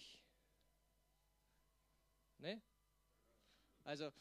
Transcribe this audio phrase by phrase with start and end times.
[0.00, 0.22] ich?
[2.38, 2.62] Ne?
[3.84, 4.12] Also,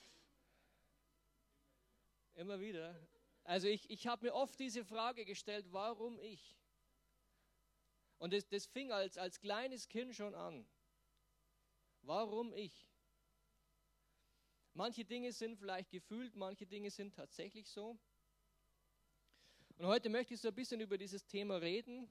[2.36, 2.96] immer wieder.
[3.44, 6.58] Also ich, ich habe mir oft diese Frage gestellt, warum ich?
[8.18, 10.68] Und das, das fing als, als kleines Kind schon an.
[12.02, 12.88] Warum ich?
[14.74, 17.98] Manche Dinge sind vielleicht gefühlt, manche Dinge sind tatsächlich so.
[19.78, 22.10] Und heute möchte ich so ein bisschen über dieses Thema reden.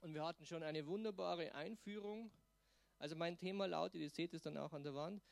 [0.00, 2.30] Und wir hatten schon eine wunderbare Einführung.
[3.02, 5.24] Also mein Thema lautet, ihr seht es dann auch an der Wand,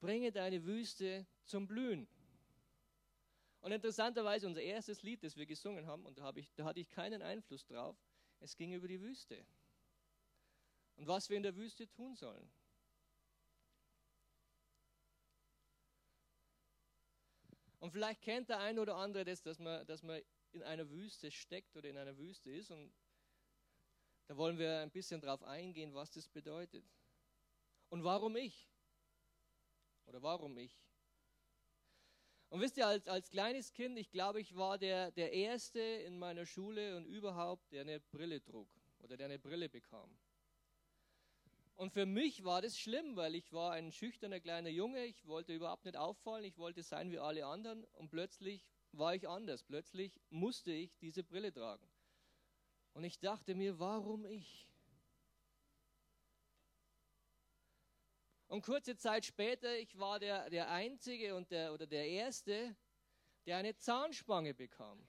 [0.00, 2.08] bringe deine Wüste zum Blühen.
[3.60, 6.90] Und interessanterweise unser erstes Lied, das wir gesungen haben, und da, ich, da hatte ich
[6.90, 7.96] keinen Einfluss drauf,
[8.40, 9.46] es ging über die Wüste.
[10.96, 12.50] Und was wir in der Wüste tun sollen.
[17.78, 20.20] Und vielleicht kennt der eine oder andere das, dass man, dass man
[20.50, 22.72] in einer Wüste steckt oder in einer Wüste ist.
[22.72, 22.92] Und
[24.26, 26.84] da wollen wir ein bisschen drauf eingehen, was das bedeutet.
[27.88, 28.70] Und warum ich?
[30.06, 30.82] Oder warum ich?
[32.48, 36.18] Und wisst ihr, als, als kleines Kind, ich glaube, ich war der, der Erste in
[36.18, 40.18] meiner Schule und überhaupt, der eine Brille trug oder der eine Brille bekam.
[41.76, 45.54] Und für mich war das schlimm, weil ich war ein schüchterner kleiner Junge, ich wollte
[45.54, 49.64] überhaupt nicht auffallen, ich wollte sein wie alle anderen und plötzlich war ich anders.
[49.64, 51.91] Plötzlich musste ich diese Brille tragen.
[52.94, 54.68] Und ich dachte mir, warum ich?
[58.48, 62.76] Und kurze Zeit später, ich war der, der Einzige und der, oder der Erste,
[63.46, 65.08] der eine Zahnspange bekam.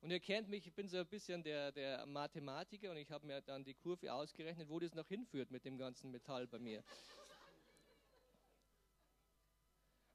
[0.00, 3.26] Und ihr kennt mich, ich bin so ein bisschen der, der Mathematiker und ich habe
[3.26, 6.84] mir dann die Kurve ausgerechnet, wo das noch hinführt mit dem ganzen Metall bei mir.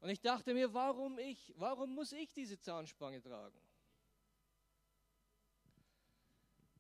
[0.02, 1.54] Und ich dachte mir, warum ich?
[1.56, 3.60] Warum muss ich diese Zahnspange tragen?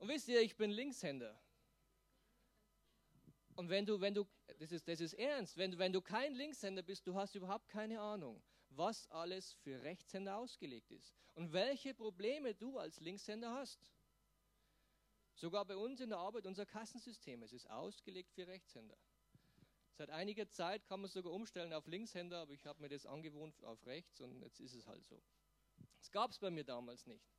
[0.01, 1.39] Und wisst ihr, ich bin Linkshänder.
[3.53, 4.25] Und wenn du, wenn du,
[4.57, 8.01] das ist, das ist ernst, wenn, wenn du kein Linkshänder bist, du hast überhaupt keine
[8.01, 13.91] Ahnung, was alles für Rechtshänder ausgelegt ist und welche Probleme du als Linkshänder hast.
[15.35, 18.97] Sogar bei uns in der Arbeit, unser Kassensystem, es ist ausgelegt für Rechtshänder.
[19.93, 23.63] Seit einiger Zeit kann man sogar umstellen auf Linkshänder, aber ich habe mir das angewohnt
[23.63, 25.21] auf rechts und jetzt ist es halt so.
[25.99, 27.29] Das gab es bei mir damals nicht.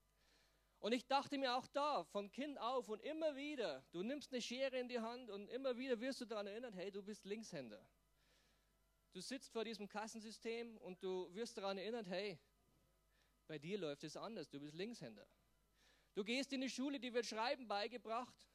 [0.83, 4.43] Und ich dachte mir auch da, von Kind auf und immer wieder, du nimmst eine
[4.43, 7.81] Schere in die Hand und immer wieder wirst du daran erinnert, hey, du bist Linkshänder.
[9.13, 12.37] Du sitzt vor diesem Kassensystem und du wirst daran erinnert, hey,
[13.47, 15.25] bei dir läuft es anders, du bist Linkshänder.
[16.15, 18.51] Du gehst in die Schule, die wird Schreiben beigebracht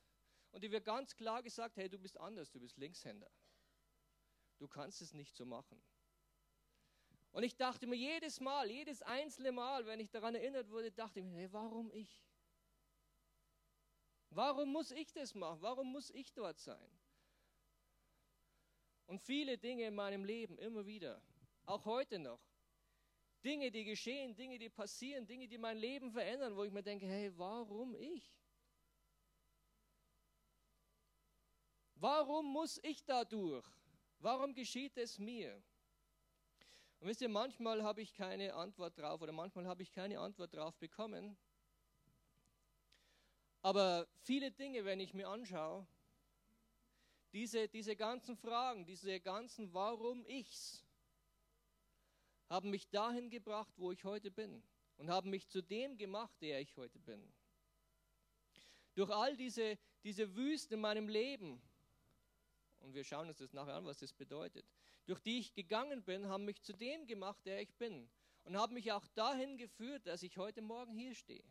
[0.52, 3.32] und die wird ganz klar gesagt, hey, du bist anders, du bist Linkshänder.
[4.58, 5.82] Du kannst es nicht so machen.
[7.38, 11.20] Und ich dachte mir jedes Mal, jedes einzelne Mal, wenn ich daran erinnert wurde, dachte
[11.20, 12.26] ich mir, hey, warum ich?
[14.32, 15.62] Warum muss ich das machen?
[15.62, 16.90] Warum muss ich dort sein?
[19.06, 21.22] Und viele Dinge in meinem Leben, immer wieder,
[21.68, 22.42] auch heute noch.
[23.44, 27.06] Dinge, die geschehen, Dinge, die passieren, Dinge, die mein Leben verändern, wo ich mir denke,
[27.06, 28.36] hey, warum ich?
[31.94, 33.68] Warum muss ich da durch?
[34.18, 35.64] Warum geschieht es mir?
[37.00, 40.54] Und wisst ihr, manchmal habe ich keine Antwort drauf oder manchmal habe ich keine Antwort
[40.54, 41.38] drauf bekommen.
[43.62, 45.86] Aber viele Dinge, wenn ich mir anschaue,
[47.34, 50.84] diese, diese ganzen Fragen, diese ganzen Warum ichs,
[52.50, 54.64] haben mich dahin gebracht, wo ich heute bin
[54.98, 57.22] und haben mich zu dem gemacht, der ich heute bin.
[58.96, 61.62] Durch all diese, diese Wüsten in meinem Leben,
[62.80, 64.66] und wir schauen uns das nachher an, was das bedeutet,
[65.06, 68.10] durch die ich gegangen bin, haben mich zu dem gemacht, der ich bin.
[68.44, 71.44] Und haben mich auch dahin geführt, dass ich heute Morgen hier stehe.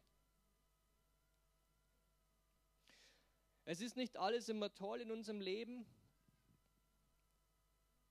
[3.65, 5.85] Es ist nicht alles immer toll in unserem Leben.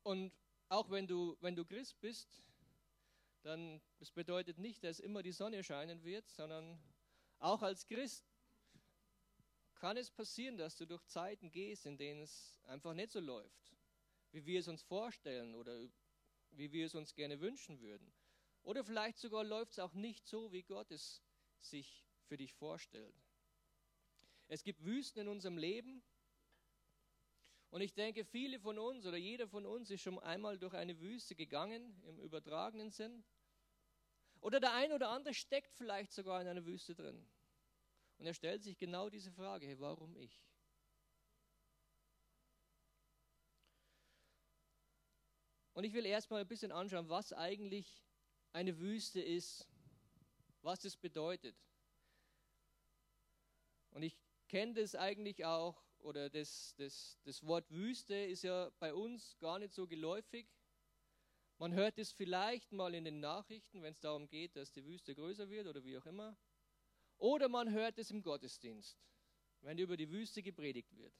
[0.03, 0.33] Und
[0.69, 2.43] auch wenn du, wenn du Christ bist,
[3.43, 6.77] dann das bedeutet nicht, dass immer die Sonne scheinen wird, sondern
[7.39, 8.34] auch als Christ
[9.75, 13.75] kann es passieren, dass du durch Zeiten gehst, in denen es einfach nicht so läuft
[14.35, 15.87] wie wir es uns vorstellen oder
[16.51, 18.13] wie wir es uns gerne wünschen würden.
[18.63, 21.23] Oder vielleicht sogar läuft es auch nicht so, wie Gott es
[21.59, 23.15] sich für dich vorstellt.
[24.47, 26.03] Es gibt Wüsten in unserem Leben.
[27.69, 30.99] Und ich denke, viele von uns oder jeder von uns ist schon einmal durch eine
[30.99, 33.23] Wüste gegangen, im übertragenen Sinn.
[34.41, 37.25] Oder der ein oder andere steckt vielleicht sogar in einer Wüste drin.
[38.17, 40.41] Und er stellt sich genau diese Frage, warum ich?
[45.73, 48.01] Und ich will erstmal ein bisschen anschauen, was eigentlich
[48.53, 49.67] eine Wüste ist,
[50.61, 51.57] was das bedeutet.
[53.91, 58.93] Und ich kennt es eigentlich auch, oder das, das, das Wort Wüste ist ja bei
[58.93, 60.47] uns gar nicht so geläufig.
[61.57, 65.13] Man hört es vielleicht mal in den Nachrichten, wenn es darum geht, dass die Wüste
[65.13, 66.37] größer wird oder wie auch immer.
[67.17, 68.97] Oder man hört es im Gottesdienst,
[69.61, 71.13] wenn über die Wüste gepredigt wird.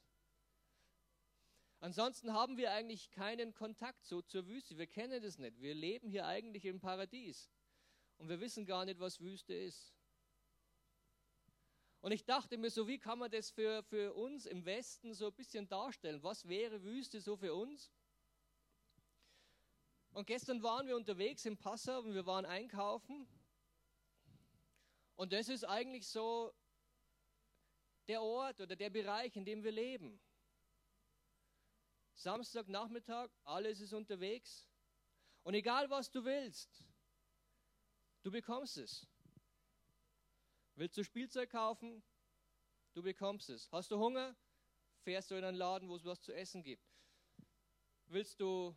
[1.79, 4.77] Ansonsten haben wir eigentlich keinen Kontakt so zur Wüste.
[4.77, 5.61] Wir kennen das nicht.
[5.61, 7.49] Wir leben hier eigentlich im Paradies.
[8.17, 9.93] Und wir wissen gar nicht, was Wüste ist.
[12.01, 15.27] Und ich dachte mir so, wie kann man das für, für uns im Westen so
[15.27, 16.21] ein bisschen darstellen?
[16.23, 17.91] Was wäre Wüste so für uns?
[20.11, 23.27] Und gestern waren wir unterwegs im Passau und wir waren einkaufen.
[25.15, 26.53] Und das ist eigentlich so
[28.07, 30.19] der Ort oder der Bereich, in dem wir leben.
[32.13, 34.67] Samstagnachmittag, alles ist unterwegs.
[35.43, 36.85] Und egal was du willst,
[38.23, 39.07] du bekommst es.
[40.75, 42.03] Willst du Spielzeug kaufen?
[42.93, 43.71] Du bekommst es.
[43.71, 44.35] Hast du Hunger?
[45.03, 46.83] Fährst du in einen Laden, wo es was zu essen gibt.
[48.07, 48.75] Willst du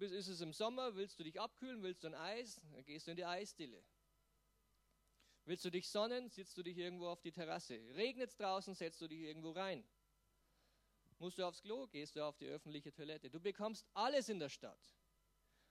[0.00, 3.10] ist es im Sommer, willst du dich abkühlen, willst du ein Eis, dann gehst du
[3.10, 3.84] in die Eisdiele.
[5.50, 7.74] Willst du dich sonnen, sitzt du dich irgendwo auf die Terrasse.
[7.96, 9.84] Regnet es draußen, setzt du dich irgendwo rein.
[11.18, 13.28] Musst du aufs Klo, gehst du auf die öffentliche Toilette.
[13.30, 14.78] Du bekommst alles in der Stadt,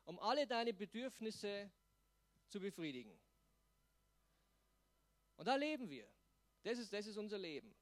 [0.03, 1.71] um alle deine Bedürfnisse
[2.49, 3.17] zu befriedigen.
[5.37, 6.11] Und da leben wir.
[6.63, 7.73] Das ist, das ist unser Leben.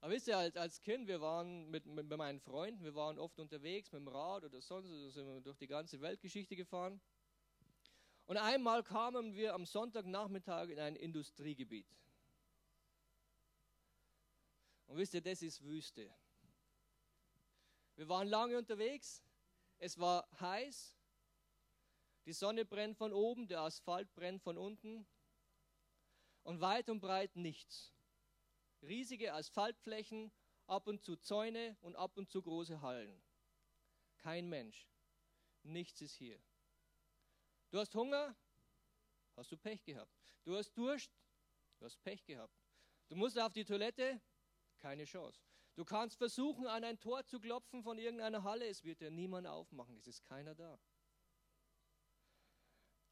[0.00, 3.38] Aber wisst ihr, als, als Kind, wir waren mit, mit, meinen Freunden, wir waren oft
[3.38, 6.98] unterwegs mit dem Rad oder sonst, sind wir durch die ganze Weltgeschichte gefahren.
[8.30, 11.88] Und einmal kamen wir am Sonntagnachmittag in ein Industriegebiet.
[14.86, 16.08] Und wisst ihr, das ist Wüste.
[17.96, 19.24] Wir waren lange unterwegs,
[19.80, 20.96] es war heiß,
[22.24, 25.08] die Sonne brennt von oben, der Asphalt brennt von unten
[26.44, 27.92] und weit und breit nichts
[28.82, 30.30] riesige Asphaltflächen,
[30.68, 33.20] ab und zu Zäune und ab und zu große Hallen.
[34.18, 34.86] Kein Mensch.
[35.64, 36.40] Nichts ist hier.
[37.70, 38.36] Du hast Hunger,
[39.36, 40.12] hast du Pech gehabt.
[40.44, 41.12] Du hast Durst,
[41.78, 42.54] du hast Pech gehabt.
[43.08, 44.20] Du musst auf die Toilette,
[44.78, 45.40] keine Chance.
[45.76, 49.46] Du kannst versuchen, an ein Tor zu klopfen von irgendeiner Halle, es wird dir niemand
[49.46, 50.78] aufmachen, es ist keiner da.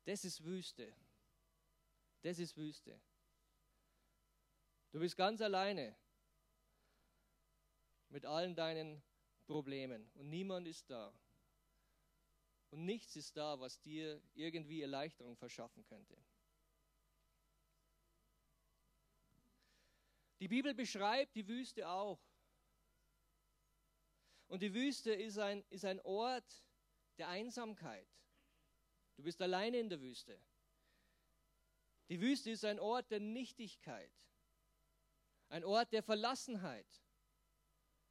[0.05, 0.94] Das ist Wüste.
[2.22, 3.00] Das ist Wüste.
[4.90, 5.96] Du bist ganz alleine
[8.08, 9.02] mit allen deinen
[9.46, 11.12] Problemen und niemand ist da.
[12.70, 16.16] Und nichts ist da, was dir irgendwie Erleichterung verschaffen könnte.
[20.40, 22.20] Die Bibel beschreibt die Wüste auch.
[24.46, 26.64] Und die Wüste ist ein, ist ein Ort
[27.18, 28.08] der Einsamkeit.
[29.16, 30.40] Du bist alleine in der Wüste.
[32.08, 34.12] Die Wüste ist ein Ort der Nichtigkeit
[35.48, 36.86] ein Ort der Verlassenheit,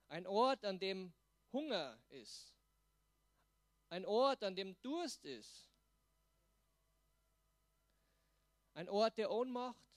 [0.07, 1.13] ein Ort, an dem
[1.53, 2.56] Hunger ist,
[3.89, 5.69] ein Ort, an dem Durst ist,
[8.73, 9.87] ein Ort der Ohnmacht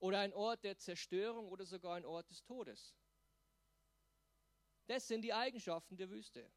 [0.00, 2.96] oder ein Ort der Zerstörung oder sogar ein Ort des Todes.
[4.86, 6.50] Das sind die Eigenschaften der Wüste.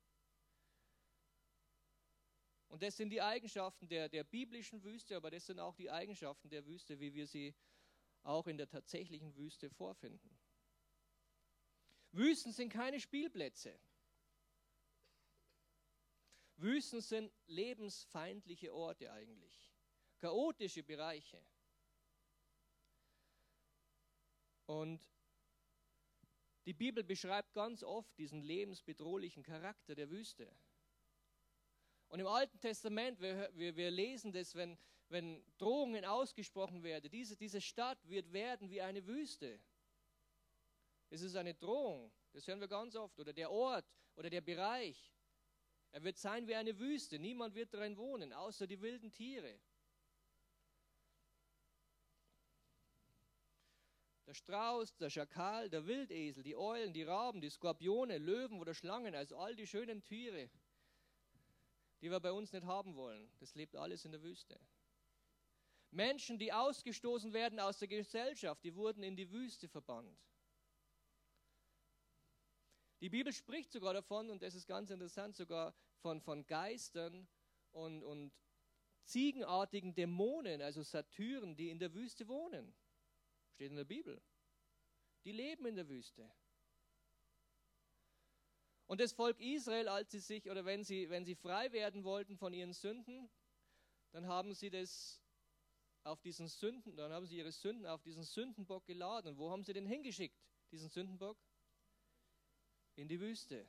[2.69, 6.49] Und das sind die Eigenschaften der, der biblischen Wüste, aber das sind auch die Eigenschaften
[6.49, 7.55] der Wüste, wie wir sie
[8.23, 10.39] auch in der tatsächlichen Wüste vorfinden.
[12.11, 13.79] Wüsten sind keine Spielplätze.
[16.61, 19.73] Wüsten sind lebensfeindliche Orte eigentlich,
[20.17, 21.41] chaotische Bereiche.
[24.65, 25.01] Und
[26.65, 30.53] die Bibel beschreibt ganz oft diesen lebensbedrohlichen Charakter der Wüste.
[32.09, 37.37] Und im Alten Testament, wir, wir, wir lesen das, wenn, wenn Drohungen ausgesprochen werden, diese,
[37.37, 39.59] diese Stadt wird werden wie eine Wüste.
[41.09, 43.19] Es ist eine Drohung, das hören wir ganz oft.
[43.19, 43.85] Oder der Ort
[44.15, 45.11] oder der Bereich.
[45.91, 47.17] Er wird sein wie eine Wüste.
[47.19, 49.59] Niemand wird darin wohnen, außer die wilden Tiere.
[54.27, 59.15] Der Strauß, der Schakal, der Wildesel, die Eulen, die Raben, die Skorpione, Löwen oder Schlangen,
[59.15, 60.51] also all die schönen Tiere,
[62.01, 63.31] die wir bei uns nicht haben wollen.
[63.39, 64.59] Das lebt alles in der Wüste.
[65.89, 70.28] Menschen, die ausgestoßen werden aus der Gesellschaft, die wurden in die Wüste verbannt.
[73.01, 77.27] Die Bibel spricht sogar davon, und das ist ganz interessant, sogar von, von Geistern
[77.71, 78.33] und, und
[79.05, 82.75] ziegenartigen Dämonen, also Satyren, die in der Wüste wohnen.
[83.53, 84.21] Steht in der Bibel.
[85.23, 86.29] Die leben in der Wüste.
[88.85, 92.37] Und das Volk Israel, als sie sich, oder wenn sie, wenn sie frei werden wollten
[92.37, 93.29] von ihren Sünden,
[94.11, 95.21] dann haben sie das
[96.03, 99.33] auf diesen Sünden, dann haben sie ihre Sünden auf diesen Sündenbock geladen.
[99.33, 100.39] Und wo haben sie den hingeschickt,
[100.71, 101.37] diesen Sündenbock?
[102.99, 103.65] In die Wüste.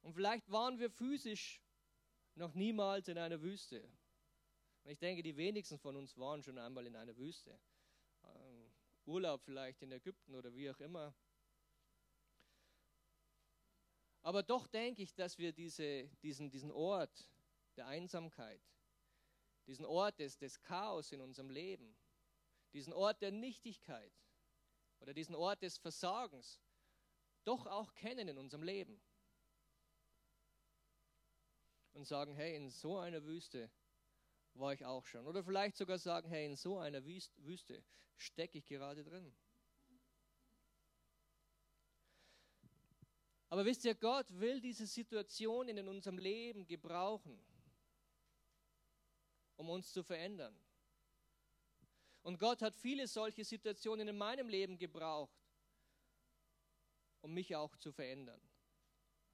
[0.00, 1.60] Und vielleicht waren wir physisch
[2.34, 3.86] noch niemals in einer Wüste.
[4.84, 7.60] Ich denke, die wenigsten von uns waren schon einmal in einer Wüste.
[8.24, 8.72] Ähm,
[9.04, 11.14] Urlaub vielleicht in Ägypten oder wie auch immer.
[14.22, 17.28] Aber doch denke ich, dass wir diese, diesen, diesen Ort
[17.76, 18.62] der Einsamkeit,
[19.66, 21.94] diesen Ort des, des Chaos in unserem Leben,
[22.72, 24.12] diesen Ort der Nichtigkeit
[25.00, 26.60] oder diesen Ort des Versagens
[27.44, 29.00] doch auch kennen in unserem Leben.
[31.92, 33.70] Und sagen, hey, in so einer Wüste
[34.54, 35.26] war ich auch schon.
[35.26, 37.82] Oder vielleicht sogar sagen, hey, in so einer Wüste
[38.16, 39.34] stecke ich gerade drin.
[43.48, 47.42] Aber wisst ihr, Gott will diese Situation in unserem Leben gebrauchen,
[49.56, 50.54] um uns zu verändern.
[52.22, 55.38] Und Gott hat viele solche Situationen in meinem Leben gebraucht,
[57.20, 58.40] um mich auch zu verändern,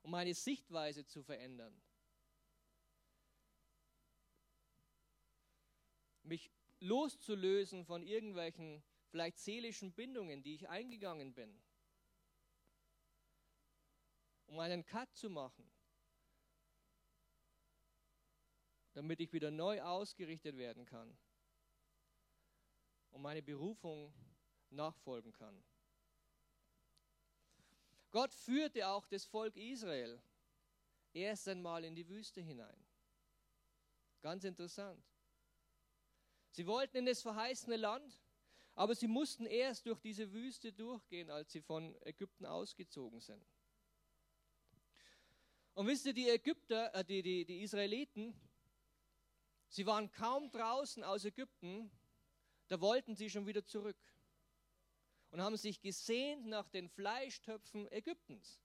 [0.02, 1.80] um meine Sichtweise zu verändern.
[6.22, 6.50] Mich
[6.80, 11.62] loszulösen von irgendwelchen vielleicht seelischen Bindungen, die ich eingegangen bin
[14.46, 15.68] um einen Cut zu machen,
[18.92, 21.16] damit ich wieder neu ausgerichtet werden kann
[23.14, 24.12] und meine Berufung
[24.70, 25.62] nachfolgen kann.
[28.10, 30.20] Gott führte auch das Volk Israel
[31.12, 32.84] erst einmal in die Wüste hinein.
[34.20, 35.02] Ganz interessant.
[36.50, 38.20] Sie wollten in das verheißene Land,
[38.74, 43.44] aber sie mussten erst durch diese Wüste durchgehen, als sie von Ägypten ausgezogen sind.
[45.74, 48.34] Und wisst ihr, die Ägypter, äh, die, die, die Israeliten,
[49.68, 51.90] sie waren kaum draußen aus Ägypten,
[52.74, 53.96] da wollten sie schon wieder zurück
[55.30, 58.60] und haben sich gesehnt nach den Fleischtöpfen Ägyptens.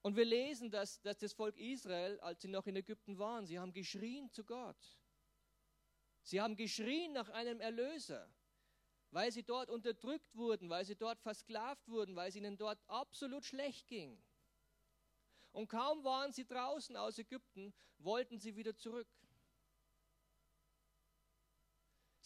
[0.00, 3.58] Und wir lesen, dass, dass das Volk Israel, als sie noch in Ägypten waren, sie
[3.58, 4.96] haben geschrien zu Gott.
[6.22, 8.32] Sie haben geschrien nach einem Erlöser,
[9.10, 13.44] weil sie dort unterdrückt wurden, weil sie dort versklavt wurden, weil es ihnen dort absolut
[13.44, 14.22] schlecht ging.
[15.50, 19.08] Und kaum waren sie draußen aus Ägypten, wollten sie wieder zurück.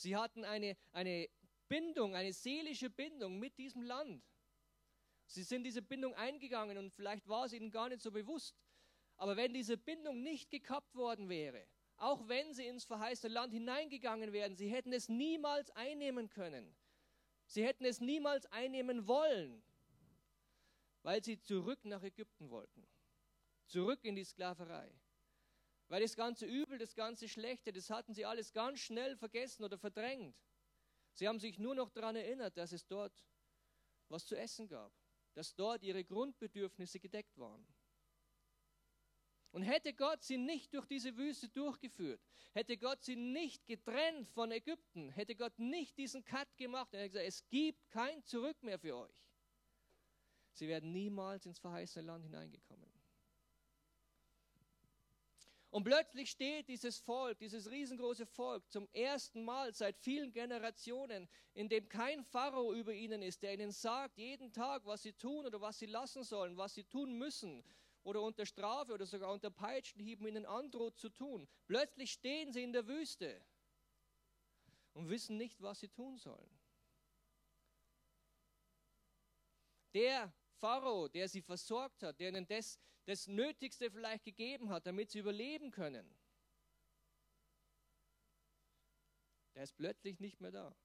[0.00, 1.28] Sie hatten eine, eine
[1.68, 4.24] Bindung, eine seelische Bindung mit diesem Land.
[5.26, 8.56] Sie sind diese Bindung eingegangen und vielleicht war es ihnen gar nicht so bewusst.
[9.16, 11.66] Aber wenn diese Bindung nicht gekappt worden wäre,
[11.96, 16.74] auch wenn sie ins verheißene Land hineingegangen wären, sie hätten es niemals einnehmen können.
[17.46, 19.62] Sie hätten es niemals einnehmen wollen,
[21.02, 22.86] weil sie zurück nach Ägypten wollten
[23.70, 24.92] zurück in die Sklaverei.
[25.90, 29.76] Weil das ganze Übel, das ganze Schlechte, das hatten sie alles ganz schnell vergessen oder
[29.76, 30.36] verdrängt.
[31.14, 33.12] Sie haben sich nur noch daran erinnert, dass es dort
[34.08, 34.92] was zu essen gab,
[35.34, 37.66] dass dort ihre Grundbedürfnisse gedeckt waren.
[39.50, 42.20] Und hätte Gott sie nicht durch diese Wüste durchgeführt,
[42.52, 47.10] hätte Gott sie nicht getrennt von Ägypten, hätte Gott nicht diesen Cut gemacht, er hätte
[47.10, 49.26] gesagt, es gibt kein Zurück mehr für euch.
[50.52, 52.89] Sie werden niemals ins verheißene Land hineingekommen.
[55.70, 61.68] Und plötzlich steht dieses Volk, dieses riesengroße Volk zum ersten Mal seit vielen Generationen, in
[61.68, 65.60] dem kein Pharao über ihnen ist, der ihnen sagt, jeden Tag, was sie tun oder
[65.60, 67.62] was sie lassen sollen, was sie tun müssen
[68.02, 71.46] oder unter Strafe oder sogar unter Peitschenhieben ihnen androht zu tun.
[71.66, 73.40] Plötzlich stehen sie in der Wüste
[74.94, 76.58] und wissen nicht, was sie tun sollen.
[79.94, 82.78] Der Pharao, der sie versorgt hat, der ihnen das,
[83.10, 86.16] das Nötigste vielleicht gegeben hat, damit sie überleben können,
[89.56, 90.76] der ist plötzlich nicht mehr da.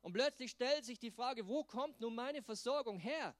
[0.00, 3.36] Und plötzlich stellt sich die Frage, wo kommt nun meine Versorgung her?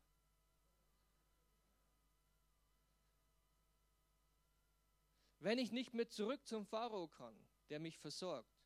[5.38, 7.38] Wenn ich nicht mehr zurück zum Pharao kann,
[7.68, 8.60] der mich versorgt,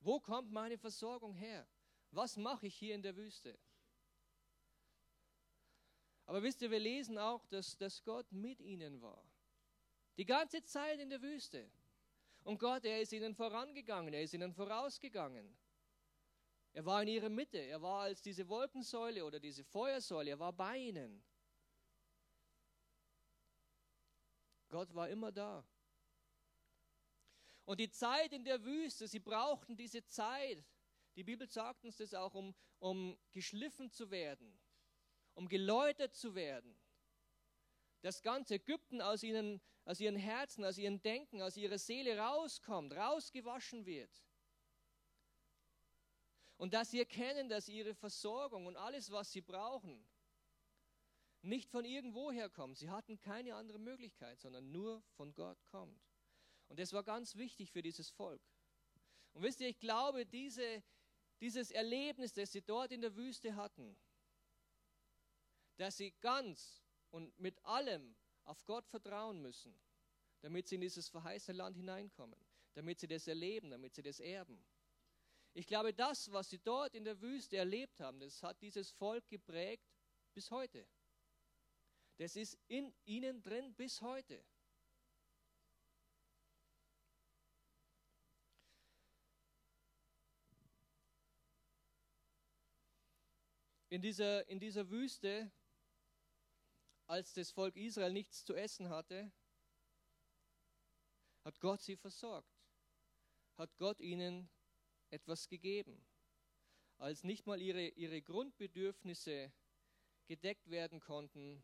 [0.00, 1.68] wo kommt meine Versorgung her?
[2.12, 3.58] Was mache ich hier in der Wüste?
[6.26, 9.24] Aber wisst ihr, wir lesen auch, dass, dass Gott mit ihnen war.
[10.16, 11.70] Die ganze Zeit in der Wüste.
[12.42, 15.56] Und Gott, er ist ihnen vorangegangen, er ist ihnen vorausgegangen.
[16.72, 20.52] Er war in ihrer Mitte, er war als diese Wolkensäule oder diese Feuersäule, er war
[20.52, 21.22] bei ihnen.
[24.68, 25.64] Gott war immer da.
[27.64, 30.64] Und die Zeit in der Wüste, sie brauchten diese Zeit.
[31.14, 34.58] Die Bibel sagt uns das auch, um, um geschliffen zu werden
[35.36, 36.76] um geläutert zu werden.
[38.00, 42.92] Das ganze Ägypten aus ihnen, aus ihren Herzen, aus ihren Denken, aus ihrer Seele rauskommt,
[42.94, 44.24] rausgewaschen wird.
[46.56, 50.04] Und dass sie erkennen, dass ihre Versorgung und alles, was sie brauchen,
[51.42, 52.78] nicht von irgendwoher kommt.
[52.78, 56.02] Sie hatten keine andere Möglichkeit, sondern nur von Gott kommt.
[56.68, 58.42] Und das war ganz wichtig für dieses Volk.
[59.34, 60.82] Und wisst ihr, ich glaube, diese,
[61.40, 63.96] dieses Erlebnis, das sie dort in der Wüste hatten,
[65.76, 69.78] dass sie ganz und mit allem auf Gott vertrauen müssen,
[70.40, 72.38] damit sie in dieses verheißene Land hineinkommen,
[72.74, 74.64] damit sie das erleben, damit sie das erben.
[75.52, 79.26] Ich glaube, das, was sie dort in der Wüste erlebt haben, das hat dieses Volk
[79.28, 79.88] geprägt
[80.34, 80.86] bis heute.
[82.18, 84.44] Das ist in ihnen drin bis heute.
[93.88, 95.50] In dieser, in dieser Wüste,
[97.06, 99.30] als das Volk Israel nichts zu essen hatte,
[101.44, 102.50] hat Gott sie versorgt,
[103.56, 104.48] hat Gott ihnen
[105.10, 106.04] etwas gegeben.
[106.98, 109.52] Als nicht mal ihre, ihre Grundbedürfnisse
[110.26, 111.62] gedeckt werden konnten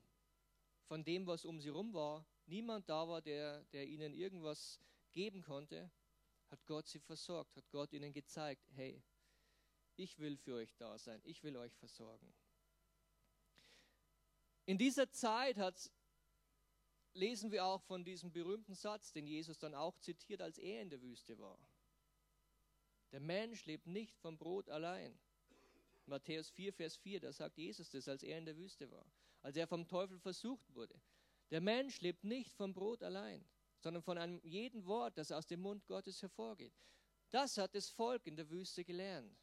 [0.85, 4.79] von dem, was um sie rum war, niemand da war, der, der ihnen irgendwas
[5.11, 5.91] geben konnte,
[6.51, 9.03] hat Gott sie versorgt, hat Gott ihnen gezeigt, hey,
[9.97, 12.33] ich will für euch da sein, ich will euch versorgen.
[14.65, 15.57] In dieser Zeit
[17.15, 20.91] lesen wir auch von diesem berühmten Satz, den Jesus dann auch zitiert, als er in
[20.91, 21.59] der Wüste war.
[23.11, 25.19] Der Mensch lebt nicht vom Brot allein.
[26.07, 29.07] Matthäus 4, Vers 4, da sagt Jesus das, als er in der Wüste war,
[29.43, 31.01] als er vom Teufel versucht wurde.
[31.51, 33.45] Der Mensch lebt nicht vom Brot allein,
[33.79, 36.73] sondern von einem jeden Wort, das aus dem Mund Gottes hervorgeht.
[37.31, 39.42] Das hat das Volk in der Wüste gelernt.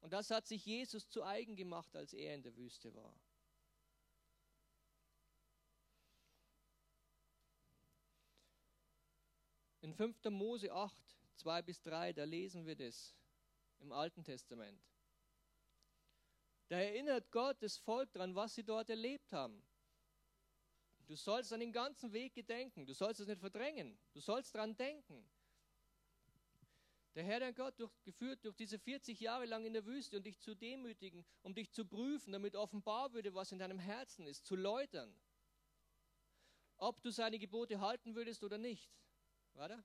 [0.00, 3.18] Und das hat sich Jesus zu eigen gemacht, als er in der Wüste war.
[9.80, 10.24] In 5.
[10.30, 13.16] Mose 8, 2 bis 3, da lesen wir das
[13.78, 14.82] im Alten Testament.
[16.68, 19.62] Da erinnert Gott das Volk daran, was sie dort erlebt haben.
[21.06, 22.84] Du sollst an den ganzen Weg gedenken.
[22.84, 23.98] Du sollst es nicht verdrängen.
[24.12, 25.26] Du sollst daran denken.
[27.18, 30.24] Der Herr, dein Gott, durch, geführt durch diese 40 Jahre lang in der Wüste und
[30.24, 34.46] dich zu demütigen, um dich zu prüfen, damit offenbar würde, was in deinem Herzen ist,
[34.46, 35.12] zu läutern.
[36.76, 38.88] Ob du seine Gebote halten würdest oder nicht.
[39.54, 39.84] Warte.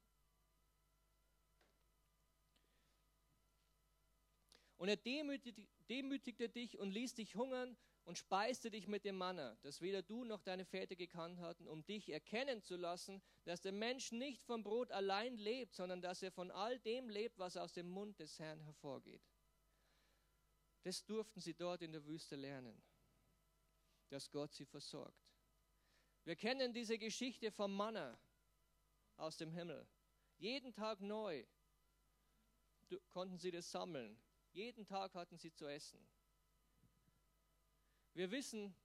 [4.77, 9.57] Und er demütigte, demütigte dich und ließ dich hungern und speiste dich mit dem Manna,
[9.61, 13.71] das weder du noch deine Väter gekannt hatten, um dich erkennen zu lassen, dass der
[13.71, 17.73] Mensch nicht vom Brot allein lebt, sondern dass er von all dem lebt, was aus
[17.73, 19.23] dem Mund des Herrn hervorgeht.
[20.83, 22.81] Das durften sie dort in der Wüste lernen,
[24.09, 25.33] dass Gott sie versorgt.
[26.25, 28.19] Wir kennen diese Geschichte vom Manna
[29.15, 29.87] aus dem Himmel.
[30.37, 31.45] Jeden Tag neu
[33.09, 34.21] konnten sie das sammeln.
[34.51, 36.05] Jeden Tag hatten sie zu essen.
[38.13, 38.75] Wir wissen,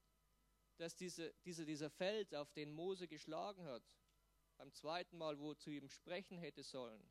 [0.78, 3.82] dass diese, diese, dieser Feld, auf den Mose geschlagen hat,
[4.56, 7.02] beim zweiten Mal, wo zu ihm sprechen hätte sollen,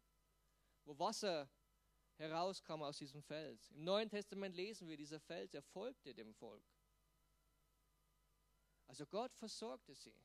[0.83, 1.49] wo Wasser
[2.15, 3.69] herauskam aus diesem Fels.
[3.71, 6.63] Im Neuen Testament lesen wir, dieser Fels erfolgte dem Volk.
[8.87, 10.15] Also Gott versorgte sie.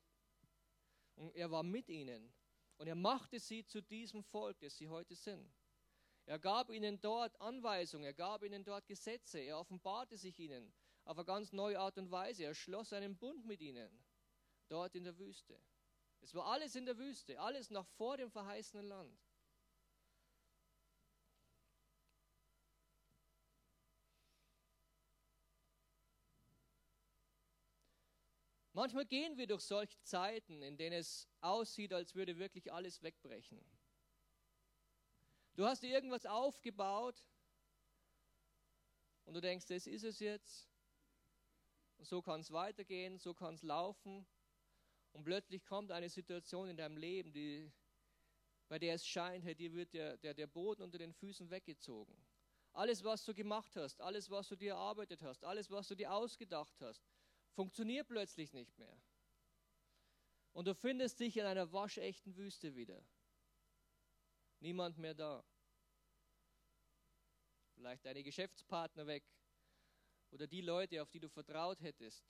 [1.15, 2.33] Und er war mit ihnen.
[2.77, 5.53] Und er machte sie zu diesem Volk, das sie heute sind.
[6.25, 10.73] Er gab ihnen dort Anweisungen, er gab ihnen dort Gesetze, er offenbarte sich ihnen
[11.05, 12.43] auf eine ganz neue Art und Weise.
[12.43, 13.89] Er schloss einen Bund mit ihnen,
[14.69, 15.59] dort in der Wüste.
[16.21, 19.19] Es war alles in der Wüste, alles noch vor dem verheißenen Land.
[28.75, 33.63] Manchmal gehen wir durch solche Zeiten, in denen es aussieht, als würde wirklich alles wegbrechen.
[35.53, 37.23] Du hast dir irgendwas aufgebaut
[39.25, 40.72] und du denkst, das ist es jetzt.
[42.03, 44.27] Und so kann es weitergehen, so kann es laufen.
[45.13, 47.71] Und plötzlich kommt eine Situation in deinem Leben, die,
[48.67, 52.13] bei der es scheint, hey, dir wird der, der, der Boden unter den Füßen weggezogen.
[52.73, 56.11] Alles, was du gemacht hast, alles, was du dir erarbeitet hast, alles, was du dir
[56.11, 57.01] ausgedacht hast,
[57.53, 59.01] funktioniert plötzlich nicht mehr.
[60.51, 63.01] Und du findest dich in einer waschechten Wüste wieder
[64.59, 65.41] niemand mehr da.
[67.75, 69.23] Vielleicht deine Geschäftspartner weg
[70.33, 72.25] oder die Leute, auf die du vertraut hättest,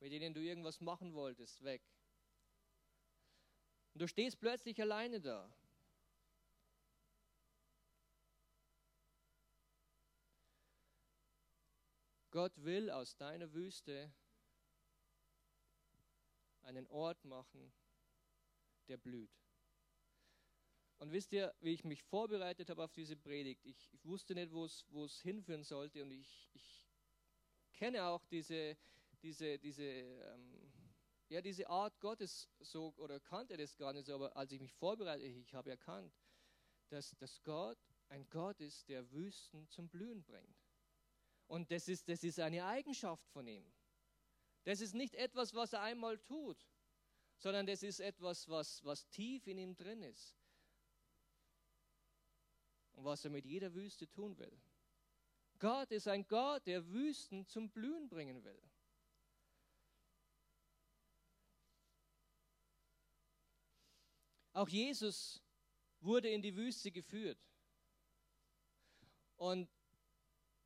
[0.00, 1.80] mit denen du irgendwas machen wolltest, weg.
[3.94, 5.54] Und du stehst plötzlich alleine da.
[12.32, 14.12] Gott will aus deiner Wüste
[16.62, 17.72] einen Ort machen,
[18.88, 19.30] der blüht.
[20.98, 23.64] Und wisst ihr, wie ich mich vorbereitet habe auf diese Predigt?
[23.64, 26.83] Ich, ich wusste nicht, wo es hinführen sollte und ich, ich
[27.74, 28.76] kenne auch diese,
[29.22, 30.72] diese, diese, ähm,
[31.28, 34.72] ja, diese Art Gottes so oder kannte das gar nicht so, aber als ich mich
[34.72, 36.14] vorbereitet, ich habe erkannt,
[36.88, 40.56] dass, dass Gott ein Gott ist, der Wüsten zum Blühen bringt.
[41.46, 43.64] Und das ist, das ist eine Eigenschaft von ihm.
[44.64, 46.66] Das ist nicht etwas, was er einmal tut,
[47.36, 50.36] sondern das ist etwas, was, was tief in ihm drin ist.
[52.92, 54.58] Und was er mit jeder Wüste tun will.
[55.64, 58.62] Gott ist ein Gott, der Wüsten zum Blühen bringen will.
[64.52, 65.42] Auch Jesus
[66.00, 67.38] wurde in die Wüste geführt.
[69.36, 69.70] Und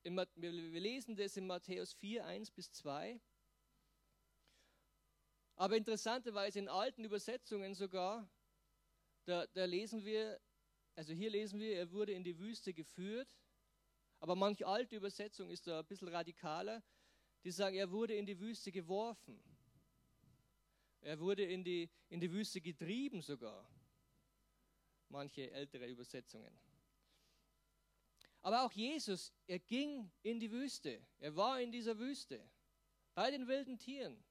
[0.03, 3.21] wir lesen das in Matthäus 4, 1 bis 2.
[5.55, 8.29] Aber interessanterweise in alten Übersetzungen sogar,
[9.27, 10.41] da, da lesen wir,
[10.97, 13.29] also hier lesen wir, er wurde in die Wüste geführt.
[14.21, 16.83] Aber manche alte Übersetzung ist da ein bisschen radikaler.
[17.45, 19.41] Die sagen, er wurde in die Wüste geworfen.
[21.01, 23.69] Er wurde in die, in die Wüste getrieben sogar.
[25.09, 26.53] Manche ältere Übersetzungen.
[28.43, 31.01] Aber auch Jesus, er ging in die Wüste.
[31.19, 32.49] Er war in dieser Wüste.
[33.15, 34.23] Bei den wilden Tieren.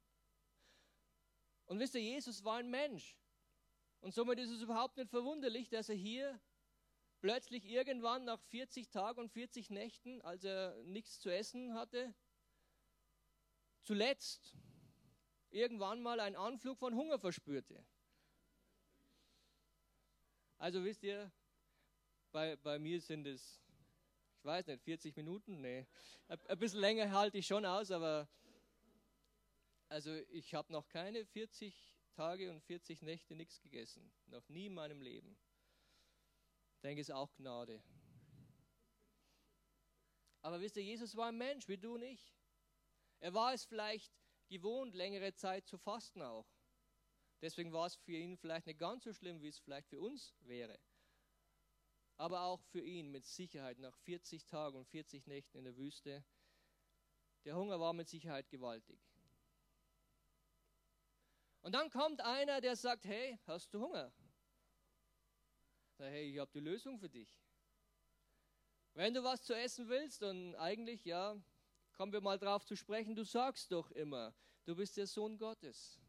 [1.65, 3.17] Und wisst ihr, Jesus war ein Mensch.
[3.99, 6.39] Und somit ist es überhaupt nicht verwunderlich, dass er hier
[7.19, 12.13] plötzlich irgendwann nach 40 Tagen und 40 Nächten, als er nichts zu essen hatte,
[13.83, 14.55] zuletzt
[15.49, 17.85] irgendwann mal einen Anflug von Hunger verspürte.
[20.57, 21.31] Also wisst ihr,
[22.31, 23.61] bei, bei mir sind es
[24.47, 25.61] weiß nicht, 40 Minuten?
[25.61, 25.85] Nee.
[26.27, 28.27] Ein bisschen länger halte ich schon aus, aber
[29.89, 31.75] also ich habe noch keine 40
[32.15, 34.11] Tage und 40 Nächte nichts gegessen.
[34.27, 35.37] Noch nie in meinem Leben.
[36.83, 37.81] Denke, ist auch Gnade.
[40.41, 42.33] Aber wisst ihr, Jesus war ein Mensch, wie du und ich.
[43.19, 44.13] Er war es vielleicht
[44.47, 46.47] gewohnt, längere Zeit zu fasten auch.
[47.41, 50.35] Deswegen war es für ihn vielleicht nicht ganz so schlimm, wie es vielleicht für uns
[50.41, 50.79] wäre
[52.17, 56.25] aber auch für ihn mit Sicherheit nach 40 Tagen und 40 Nächten in der Wüste.
[57.45, 58.99] Der Hunger war mit Sicherheit gewaltig.
[61.61, 64.11] Und dann kommt einer, der sagt, hey, hast du Hunger?
[65.97, 67.27] Sag, hey, ich habe die Lösung für dich.
[68.93, 71.35] Wenn du was zu essen willst, und eigentlich, ja,
[71.93, 74.33] kommen wir mal drauf zu sprechen, du sagst doch immer,
[74.65, 75.99] du bist der Sohn Gottes.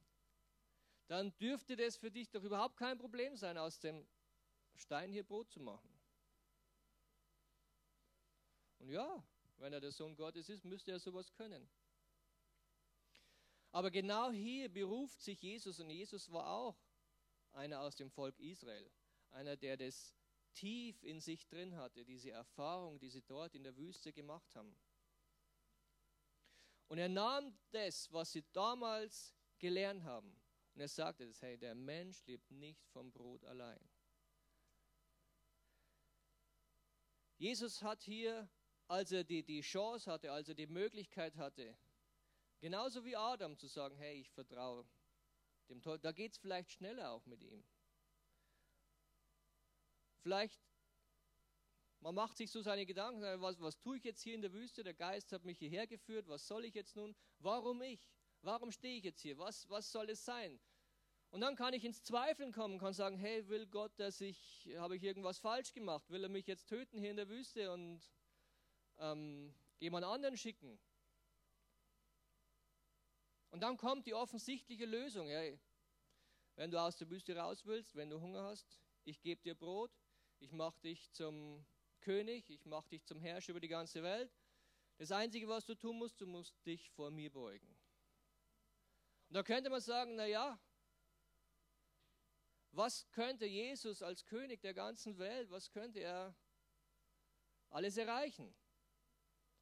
[1.06, 4.06] Dann dürfte das für dich doch überhaupt kein Problem sein, aus dem
[4.74, 5.88] Stein hier Brot zu machen.
[8.78, 9.24] Und ja,
[9.56, 11.66] wenn er der Sohn Gottes ist, müsste er sowas können.
[13.72, 16.76] Aber genau hier beruft sich Jesus und Jesus war auch
[17.52, 18.90] einer aus dem Volk Israel,
[19.30, 20.14] einer, der das
[20.52, 24.76] tief in sich drin hatte, diese Erfahrung, die sie dort in der Wüste gemacht haben.
[26.88, 30.40] Und er nahm das, was sie damals gelernt haben,
[30.74, 33.80] und er sagte das, hey, der Mensch lebt nicht vom Brot allein.
[37.36, 38.48] Jesus hat hier
[38.88, 41.76] als er die, die Chance hatte, als er die Möglichkeit hatte,
[42.58, 44.86] genauso wie Adam zu sagen, hey, ich vertraue
[45.68, 47.62] dem Teufel, da geht es vielleicht schneller auch mit ihm.
[50.20, 50.60] Vielleicht,
[52.00, 54.82] man macht sich so seine Gedanken, was, was tue ich jetzt hier in der Wüste,
[54.82, 58.10] der Geist hat mich hierher geführt, was soll ich jetzt nun, warum ich,
[58.42, 60.60] warum stehe ich jetzt hier, was, was soll es sein?
[61.30, 64.96] Und dann kann ich ins Zweifeln kommen, kann sagen, hey, will Gott, dass ich, habe
[64.96, 68.00] ich irgendwas falsch gemacht, will er mich jetzt töten hier in der Wüste und
[68.98, 70.78] ähm, jemand anderen schicken.
[73.50, 75.28] Und dann kommt die offensichtliche Lösung.
[75.28, 75.58] Hey,
[76.56, 79.90] wenn du aus der Wüste raus willst, wenn du Hunger hast, ich gebe dir Brot,
[80.40, 81.64] ich mache dich zum
[82.00, 84.32] König, ich mache dich zum Herrscher über die ganze Welt.
[84.96, 87.68] Das Einzige, was du tun musst, du musst dich vor mir beugen.
[89.28, 90.58] Und da könnte man sagen, naja,
[92.72, 96.34] was könnte Jesus als König der ganzen Welt, was könnte er
[97.70, 98.54] alles erreichen?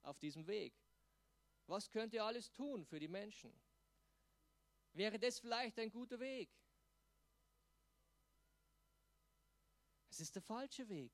[0.07, 0.75] auf diesem Weg?
[1.67, 3.53] Was könnt ihr alles tun für die Menschen?
[4.93, 6.49] Wäre das vielleicht ein guter Weg?
[10.17, 11.13] Es ist der falsche Weg.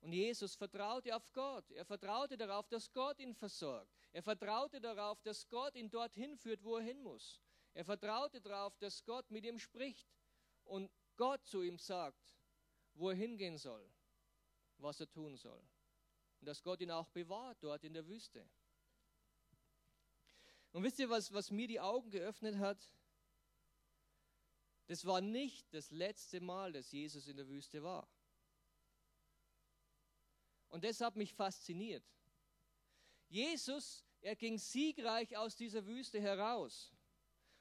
[0.00, 1.70] Und Jesus vertraute auf Gott.
[1.70, 4.08] Er vertraute darauf, dass Gott ihn versorgt.
[4.12, 7.40] Er vertraute darauf, dass Gott ihn dorthin führt, wo er hin muss.
[7.72, 10.08] Er vertraute darauf, dass Gott mit ihm spricht
[10.64, 12.36] und Gott zu ihm sagt,
[12.94, 13.90] wo er hingehen soll
[14.78, 15.62] was er tun soll.
[16.40, 18.48] und dass Gott ihn auch bewahrt dort in der Wüste.
[20.70, 22.88] Und wisst ihr, was, was mir die Augen geöffnet hat?
[24.88, 28.08] Das war nicht das letzte Mal, dass Jesus in der Wüste war.
[30.70, 32.04] Und das hat mich fasziniert.
[33.28, 36.90] Jesus, er ging siegreich aus dieser Wüste heraus.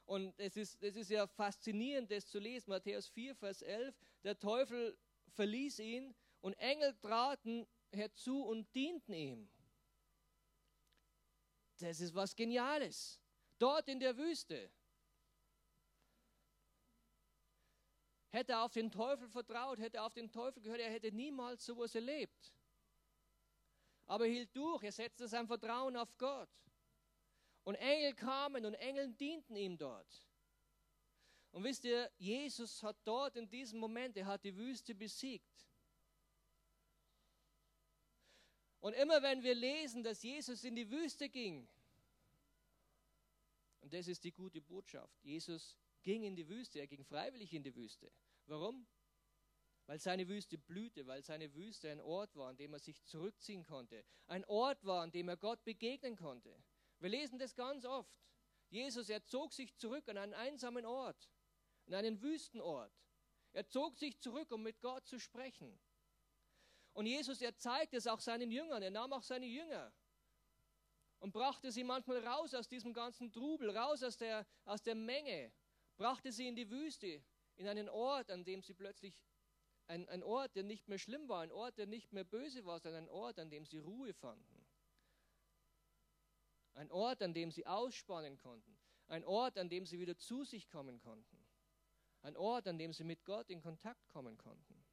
[0.05, 2.69] Und es ist, es ist ja faszinierend, das zu lesen.
[2.69, 3.93] Matthäus 4, Vers 11.
[4.23, 4.97] Der Teufel
[5.33, 9.49] verließ ihn und Engel traten herzu und dienten ihm.
[11.79, 13.19] Das ist was Geniales.
[13.59, 14.71] Dort in der Wüste.
[18.29, 21.65] Hätte er auf den Teufel vertraut, hätte er auf den Teufel gehört, er hätte niemals
[21.65, 22.53] sowas erlebt.
[24.05, 26.49] Aber er hielt durch, er setzte sein Vertrauen auf Gott.
[27.63, 30.27] Und Engel kamen und Engel dienten ihm dort.
[31.51, 35.67] Und wisst ihr, Jesus hat dort in diesem Moment, er hat die Wüste besiegt.
[38.79, 41.67] Und immer wenn wir lesen, dass Jesus in die Wüste ging,
[43.81, 47.63] und das ist die gute Botschaft, Jesus ging in die Wüste, er ging freiwillig in
[47.63, 48.09] die Wüste.
[48.45, 48.87] Warum?
[49.87, 53.65] Weil seine Wüste blühte, weil seine Wüste ein Ort war, an dem er sich zurückziehen
[53.65, 54.05] konnte.
[54.25, 56.63] Ein Ort war, an dem er Gott begegnen konnte.
[56.99, 58.17] Wir lesen das ganz oft.
[58.69, 61.29] Jesus, er zog sich zurück an einen einsamen Ort,
[61.87, 62.93] an einen Wüstenort.
[63.51, 65.77] Er zog sich zurück, um mit Gott zu sprechen.
[66.93, 68.81] Und Jesus, er zeigt es auch seinen Jüngern.
[68.81, 69.93] Er nahm auch seine Jünger
[71.19, 75.51] und brachte sie manchmal raus aus diesem ganzen Trubel, raus aus der, aus der Menge,
[75.97, 77.21] brachte sie in die Wüste,
[77.55, 79.21] in einen Ort, an dem sie plötzlich,
[79.87, 82.79] ein, ein Ort, der nicht mehr schlimm war, ein Ort, der nicht mehr böse war,
[82.79, 84.65] sondern ein Ort, an dem sie Ruhe fanden.
[86.73, 88.77] Ein Ort, an dem sie ausspannen konnten.
[89.07, 91.45] Ein Ort, an dem sie wieder zu sich kommen konnten.
[92.21, 94.85] Ein Ort, an dem sie mit Gott in Kontakt kommen konnten.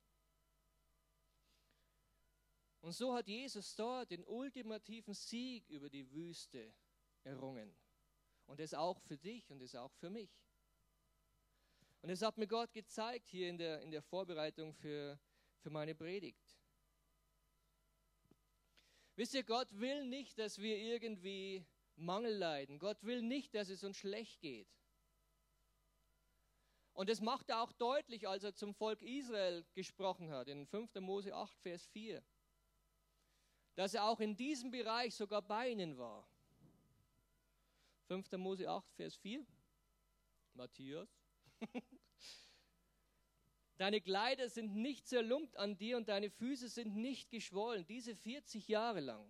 [2.81, 6.73] Und so hat Jesus dort den ultimativen Sieg über die Wüste
[7.25, 7.75] errungen.
[8.47, 10.31] Und das auch für dich und das auch für mich.
[12.05, 15.19] Und das hat mir Gott gezeigt hier in der, in der Vorbereitung für,
[15.61, 16.61] für meine Predigt.
[19.17, 21.64] Wisst ihr, Gott will nicht, dass wir irgendwie
[21.97, 22.79] Mangel leiden.
[22.79, 24.69] Gott will nicht, dass es uns schlecht geht.
[26.93, 30.97] Und das macht er auch deutlich, als er zum Volk Israel gesprochen hat, in 5.
[30.97, 32.23] Mose 8, Vers 4
[33.77, 36.29] dass er auch in diesem Bereich sogar bei ihnen war.
[38.07, 38.31] 5.
[38.33, 39.45] Mose 8, Vers 4.
[40.55, 41.24] Matthias.
[43.77, 48.68] Deine Kleider sind nicht zerlumpt an dir und deine Füße sind nicht geschwollen, diese 40
[48.68, 49.29] Jahre lang.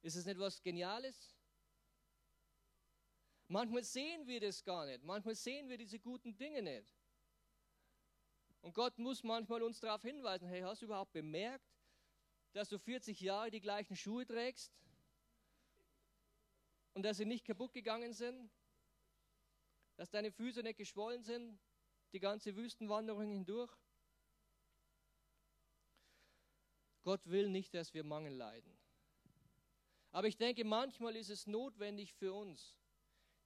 [0.00, 1.36] Ist es nicht was Geniales?
[3.46, 5.02] Manchmal sehen wir das gar nicht.
[5.02, 6.94] Manchmal sehen wir diese guten Dinge nicht.
[8.60, 11.66] Und Gott muss manchmal uns darauf hinweisen, hey, hast du überhaupt bemerkt,
[12.52, 14.72] dass du 40 Jahre die gleichen Schuhe trägst
[16.94, 18.50] und dass sie nicht kaputt gegangen sind,
[19.98, 21.60] dass deine Füße nicht geschwollen sind,
[22.14, 23.70] die ganze Wüstenwanderung hindurch.
[27.02, 28.78] Gott will nicht, dass wir Mangel leiden.
[30.10, 32.78] Aber ich denke, manchmal ist es notwendig für uns,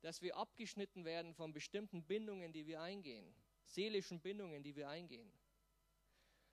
[0.03, 3.35] dass wir abgeschnitten werden von bestimmten Bindungen, die wir eingehen,
[3.65, 5.33] seelischen Bindungen, die wir eingehen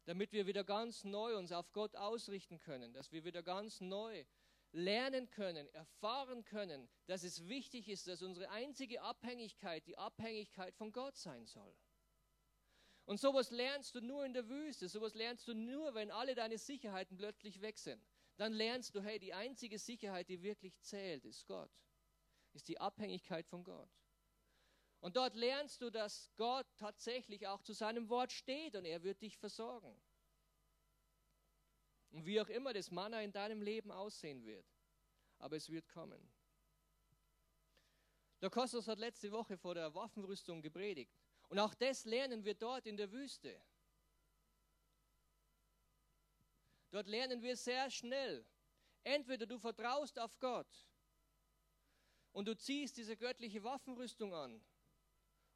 [0.10, 4.26] damit wir wieder ganz neu uns auf Gott ausrichten können, dass wir wieder ganz neu
[4.72, 10.92] lernen können, erfahren können, dass es wichtig ist, dass unsere einzige Abhängigkeit die Abhängigkeit von
[10.92, 11.76] Gott sein soll.
[13.06, 16.60] Und sowas lernst du nur in der Wüste, sowas lernst du nur, wenn alle deine
[16.60, 18.04] Sicherheiten plötzlich weg sind.
[18.38, 21.72] Dann lernst du, hey, die einzige Sicherheit, die wirklich zählt, ist Gott,
[22.54, 23.90] ist die Abhängigkeit von Gott.
[25.00, 29.22] Und dort lernst du, dass Gott tatsächlich auch zu seinem Wort steht und er wird
[29.22, 30.00] dich versorgen.
[32.12, 34.66] Und wie auch immer das Manna in deinem Leben aussehen wird,
[35.38, 36.30] aber es wird kommen.
[38.42, 41.14] Der Kostos hat letzte Woche vor der Waffenrüstung gepredigt.
[41.50, 43.62] Und auch das lernen wir dort in der Wüste.
[46.92, 48.46] Dort lernen wir sehr schnell.
[49.04, 50.88] Entweder du vertraust auf Gott
[52.32, 54.62] und du ziehst diese göttliche Waffenrüstung an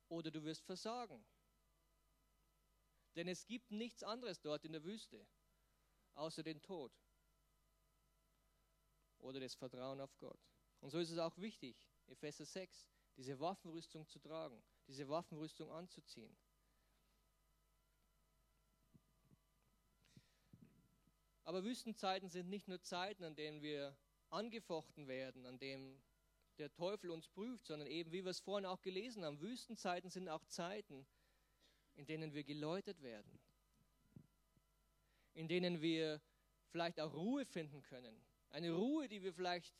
[0.09, 1.25] oder du wirst versagen.
[3.15, 5.25] Denn es gibt nichts anderes dort in der Wüste,
[6.15, 6.91] außer den Tod
[9.19, 10.39] oder das Vertrauen auf Gott.
[10.81, 11.75] Und so ist es auch wichtig,
[12.07, 16.35] Epheser 6, diese Waffenrüstung zu tragen, diese Waffenrüstung anzuziehen.
[21.45, 23.97] Aber Wüstenzeiten sind nicht nur Zeiten, an denen wir
[24.29, 26.01] angefochten werden, an denen
[26.57, 30.29] der Teufel uns prüft, sondern eben, wie wir es vorhin auch gelesen haben, Wüstenzeiten sind
[30.29, 31.05] auch Zeiten,
[31.95, 33.39] in denen wir geläutert werden,
[35.33, 36.21] in denen wir
[36.69, 38.23] vielleicht auch Ruhe finden können.
[38.49, 39.73] Eine Ruhe, die wir vielleicht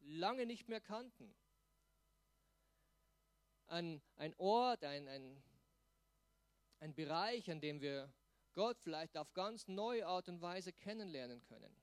[0.00, 1.34] lange nicht mehr kannten.
[3.66, 5.42] Ein, ein Ort, ein, ein,
[6.80, 8.12] ein Bereich, an dem wir
[8.52, 11.74] Gott vielleicht auf ganz neue Art und Weise kennenlernen können.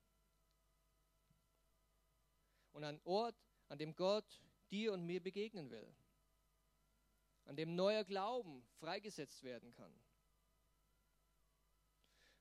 [2.72, 3.36] Und ein Ort,
[3.68, 5.94] an dem Gott dir und mir begegnen will.
[7.46, 9.94] An dem neuer Glauben freigesetzt werden kann.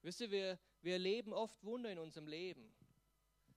[0.03, 2.73] Wisst ihr, wir, wir erleben oft Wunder in unserem Leben.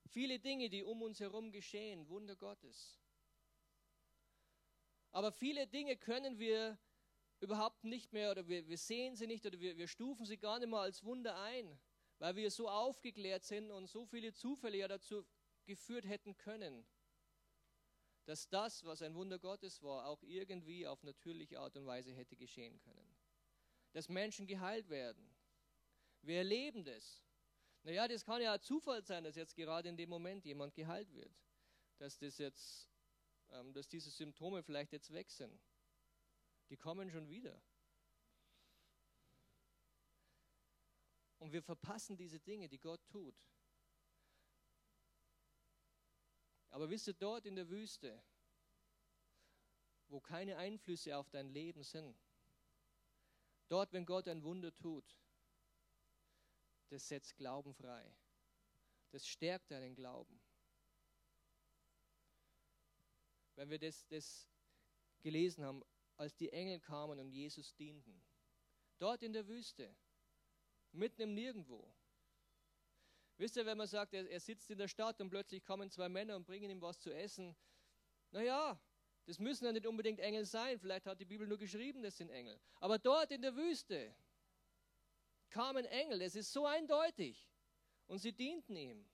[0.08, 3.00] Viele Dinge, die um uns herum geschehen, Wunder Gottes.
[5.12, 6.78] Aber viele Dinge können wir
[7.40, 10.60] überhaupt nicht mehr oder wir, wir sehen sie nicht oder wir, wir stufen sie gar
[10.60, 11.80] nicht mehr als Wunder ein,
[12.20, 15.26] weil wir so aufgeklärt sind und so viele Zufälle ja dazu
[15.66, 16.86] geführt hätten können,
[18.26, 22.36] dass das, was ein Wunder Gottes war, auch irgendwie auf natürliche Art und Weise hätte
[22.36, 23.16] geschehen können.
[23.92, 25.30] Dass Menschen geheilt werden.
[26.24, 27.22] Wir erleben das.
[27.84, 31.36] Naja, das kann ja Zufall sein, dass jetzt gerade in dem Moment jemand geheilt wird.
[31.98, 32.90] Dass das jetzt,
[33.52, 35.62] ähm, dass diese Symptome vielleicht jetzt weg sind.
[36.70, 37.62] Die kommen schon wieder.
[41.40, 43.36] Und wir verpassen diese Dinge, die Gott tut.
[46.70, 48.24] Aber wisst ihr, dort in der Wüste,
[50.08, 52.18] wo keine Einflüsse auf dein Leben sind,
[53.68, 55.18] dort, wenn Gott ein Wunder tut,
[56.90, 58.16] das setzt Glauben frei.
[59.12, 60.42] Das stärkt deinen Glauben.
[63.56, 64.48] Wenn wir das, das
[65.22, 65.84] gelesen haben,
[66.18, 68.24] als die Engel kamen und Jesus dienten,
[68.98, 69.96] dort in der Wüste,
[70.92, 71.94] mitten im Nirgendwo,
[73.38, 76.08] Wisst ihr, wenn man sagt, er, er sitzt in der Stadt und plötzlich kommen zwei
[76.08, 77.56] Männer und bringen ihm was zu essen,
[78.32, 78.80] naja,
[79.26, 80.80] das müssen ja nicht unbedingt Engel sein.
[80.80, 82.60] Vielleicht hat die Bibel nur geschrieben, das sind Engel.
[82.80, 84.14] Aber dort in der Wüste
[85.54, 86.22] kamen Engel.
[86.22, 87.50] Es ist so eindeutig.
[88.08, 89.08] Und sie dienten ihm.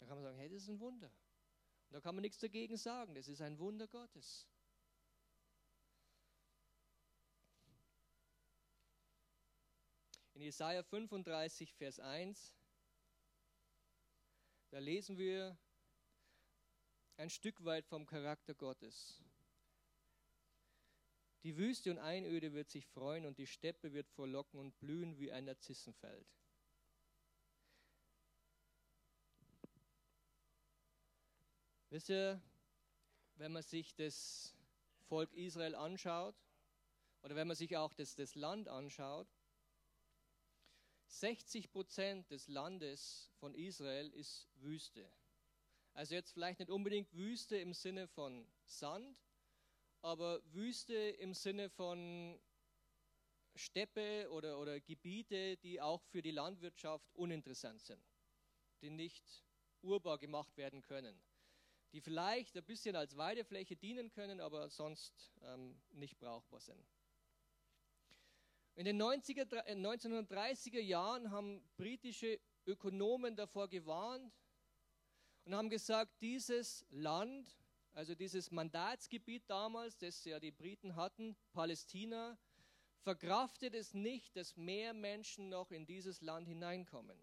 [0.00, 1.12] Da kann man sagen, hey, das ist ein Wunder.
[1.88, 3.14] Und da kann man nichts dagegen sagen.
[3.14, 4.48] Das ist ein Wunder Gottes.
[10.34, 12.56] In Jesaja 35, Vers 1,
[14.70, 15.56] da lesen wir
[17.18, 19.22] ein Stück weit vom Charakter Gottes.
[21.44, 25.32] Die Wüste und Einöde wird sich freuen und die Steppe wird vorlocken und blühen wie
[25.32, 26.26] ein Narzissenfeld.
[31.90, 32.40] Wisst ihr,
[33.36, 34.54] wenn man sich das
[35.08, 36.36] Volk Israel anschaut
[37.22, 39.28] oder wenn man sich auch das, das Land anschaut,
[41.08, 45.10] 60 Prozent des Landes von Israel ist Wüste.
[45.92, 49.18] Also jetzt vielleicht nicht unbedingt Wüste im Sinne von Sand,
[50.02, 52.38] aber Wüste im Sinne von
[53.54, 58.04] Steppe oder, oder Gebiete, die auch für die Landwirtschaft uninteressant sind,
[58.80, 59.44] die nicht
[59.82, 61.22] urbar gemacht werden können,
[61.92, 66.84] die vielleicht ein bisschen als Weidefläche dienen können, aber sonst ähm, nicht brauchbar sind.
[68.74, 74.32] In den 90er, 1930er äh, Jahren haben britische Ökonomen davor gewarnt
[75.44, 77.54] und haben gesagt, dieses Land,
[77.92, 82.38] also dieses Mandatsgebiet damals, das ja die Briten hatten, Palästina,
[83.02, 87.18] verkraftet es nicht, dass mehr Menschen noch in dieses Land hineinkommen.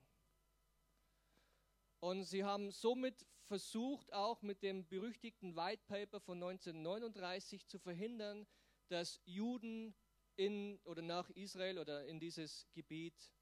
[1.99, 8.45] Und sie haben somit versucht, auch mit dem berüchtigten White Paper von 1939 zu verhindern,
[8.87, 9.95] dass Juden
[10.35, 13.33] in oder nach Israel oder in dieses Gebiet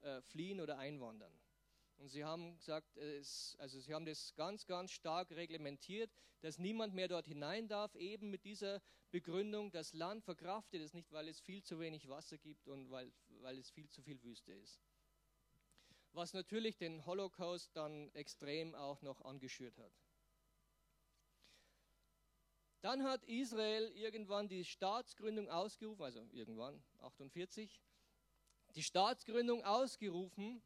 [0.00, 1.39] äh, fliehen oder einwandern.
[2.00, 6.10] Und sie haben gesagt, es, also sie haben das ganz, ganz stark reglementiert,
[6.40, 11.12] dass niemand mehr dort hinein darf, eben mit dieser Begründung, das Land verkraftet es nicht,
[11.12, 14.54] weil es viel zu wenig Wasser gibt und weil, weil es viel zu viel Wüste
[14.54, 14.80] ist.
[16.12, 19.92] Was natürlich den Holocaust dann extrem auch noch angeschürt hat.
[22.80, 27.78] Dann hat Israel irgendwann die Staatsgründung ausgerufen, also irgendwann, 48,
[28.74, 30.62] die Staatsgründung ausgerufen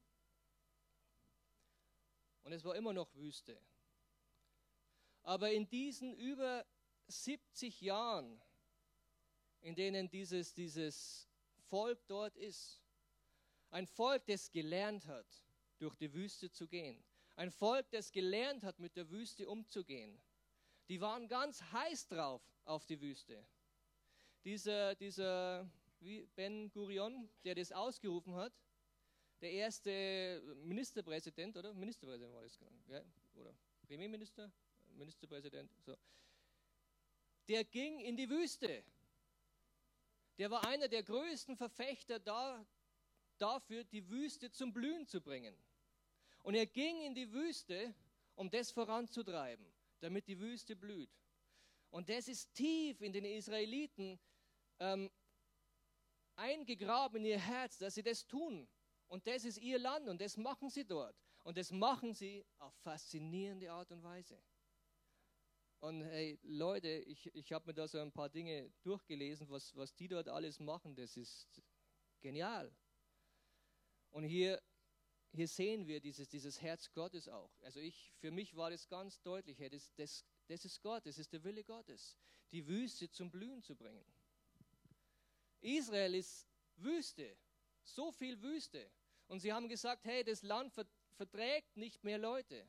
[2.45, 3.59] und es war immer noch Wüste.
[5.23, 6.65] Aber in diesen über
[7.09, 8.41] 70 Jahren,
[9.61, 11.29] in denen dieses, dieses
[11.69, 12.83] Volk dort ist,
[13.71, 15.27] ein Volk, das gelernt hat,
[15.79, 17.03] durch die Wüste zu gehen,
[17.37, 20.21] ein Volk, das gelernt hat, mit der Wüste umzugehen,
[20.89, 23.45] die waren ganz heiß drauf auf die Wüste.
[24.45, 25.69] Dieser, dieser
[26.37, 28.53] Ben Gurion, der das ausgerufen hat,
[29.45, 31.75] der erste Ministerpräsident, oder?
[31.75, 33.05] Ministerpräsident war das, ja?
[33.35, 33.55] oder
[33.87, 34.51] Premierminister,
[34.97, 35.95] Ministerpräsident, so.
[37.47, 38.83] Der ging in die Wüste.
[40.39, 42.67] Der war einer der größten Verfechter da,
[43.37, 45.55] dafür, die Wüste zum Blühen zu bringen.
[46.43, 47.95] Und er ging in die Wüste,
[48.37, 49.67] um das voranzutreiben,
[50.01, 51.11] damit die Wüste blüht.
[51.91, 54.19] Und das ist tief in den Israeliten
[54.81, 55.11] ähm,
[56.35, 58.67] eingegraben in ihr Herz, dass sie das tun.
[59.09, 61.17] Und das ist ihr Land und das machen sie dort.
[61.43, 64.41] Und das machen sie auf faszinierende Art und Weise.
[65.81, 69.95] Und hey, Leute, ich, ich habe mir da so ein paar Dinge durchgelesen, was, was
[69.95, 70.97] die dort alles machen.
[70.97, 71.63] Das ist
[72.23, 72.75] genial.
[74.11, 74.63] Und hier,
[75.33, 77.51] hier sehen wir dieses, dieses Herz Gottes auch.
[77.61, 79.59] Also ich, für mich war das ganz deutlich.
[79.59, 82.17] Hey, das, das, das ist Gott, das ist der Wille Gottes,
[82.51, 84.07] die Wüste zum Blühen zu bringen.
[85.61, 87.37] Israel ist Wüste,
[87.85, 88.91] so viel Wüste.
[89.27, 90.73] Und sie haben gesagt, hey, das Land
[91.17, 92.69] verträgt nicht mehr Leute.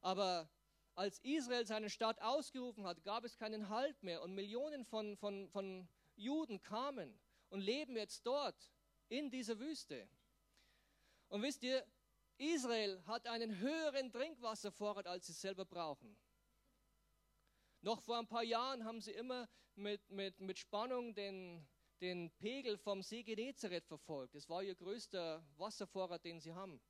[0.00, 0.48] Aber
[0.94, 5.48] als Israel seine Stadt ausgerufen hat, gab es keinen Halt mehr und Millionen von, von,
[5.48, 7.18] von Juden kamen
[7.48, 8.70] und leben jetzt dort
[9.08, 10.08] in dieser Wüste.
[11.28, 11.86] Und wisst ihr,
[12.38, 16.16] Israel hat einen höheren Trinkwasservorrat, als sie selber brauchen.
[17.82, 21.66] Noch vor ein paar Jahren haben sie immer mit, mit, mit Spannung den,
[22.00, 24.34] den Pegel vom See Genezareth verfolgt.
[24.34, 26.80] Das war ihr größter Wasservorrat, den sie haben.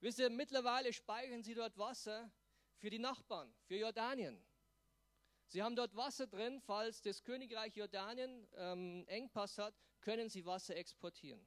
[0.00, 2.30] Wisst ihr, mittlerweile speichern sie dort Wasser
[2.76, 4.40] für die Nachbarn, für Jordanien.
[5.46, 10.76] Sie haben dort Wasser drin, falls das Königreich Jordanien ähm, Engpass hat, können sie Wasser
[10.76, 11.44] exportieren.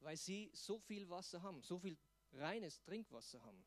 [0.00, 1.96] Weil sie so viel Wasser haben, so viel
[2.32, 3.64] reines Trinkwasser haben.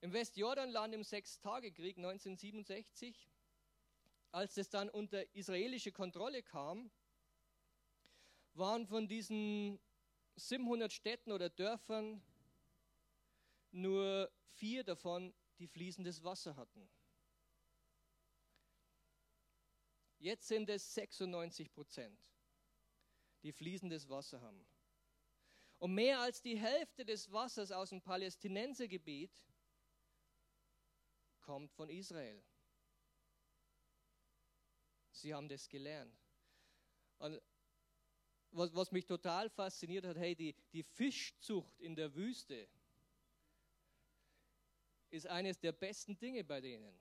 [0.00, 3.28] Im Westjordanland im Sechstagekrieg 1967,
[4.30, 6.90] als es dann unter israelische Kontrolle kam,
[8.54, 9.80] waren von diesen
[10.36, 12.22] 700 Städten oder Dörfern
[13.70, 16.88] nur vier davon, die fließendes Wasser hatten.
[20.18, 22.18] Jetzt sind es 96 Prozent,
[23.42, 24.66] die fließendes Wasser haben.
[25.78, 29.32] Und mehr als die Hälfte des Wassers aus dem Palästinensergebiet
[31.40, 32.42] kommt von Israel.
[35.20, 36.16] Sie haben das gelernt.
[37.18, 37.40] Und
[38.50, 42.68] was, was mich total fasziniert hat, hey, die, die Fischzucht in der Wüste
[45.10, 46.98] ist eines der besten Dinge bei denen.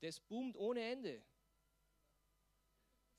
[0.00, 1.22] Das boomt ohne Ende.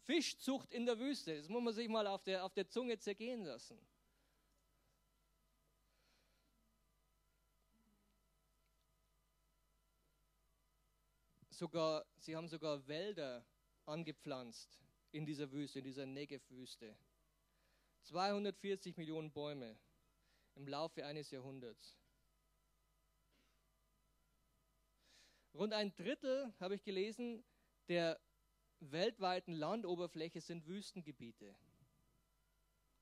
[0.03, 3.43] Fischzucht in der Wüste, das muss man sich mal auf der, auf der Zunge zergehen
[3.43, 3.79] lassen.
[11.55, 13.45] sogar, sie haben sogar Wälder
[13.87, 14.79] angepflanzt
[15.11, 16.95] in dieser Wüste, in dieser Negev-Wüste.
[18.03, 19.77] 240 Millionen Bäume
[20.55, 21.97] im Laufe eines Jahrhunderts.
[25.53, 27.43] Rund ein Drittel, habe ich gelesen,
[27.87, 28.19] der
[28.79, 31.55] weltweiten Landoberfläche sind Wüstengebiete.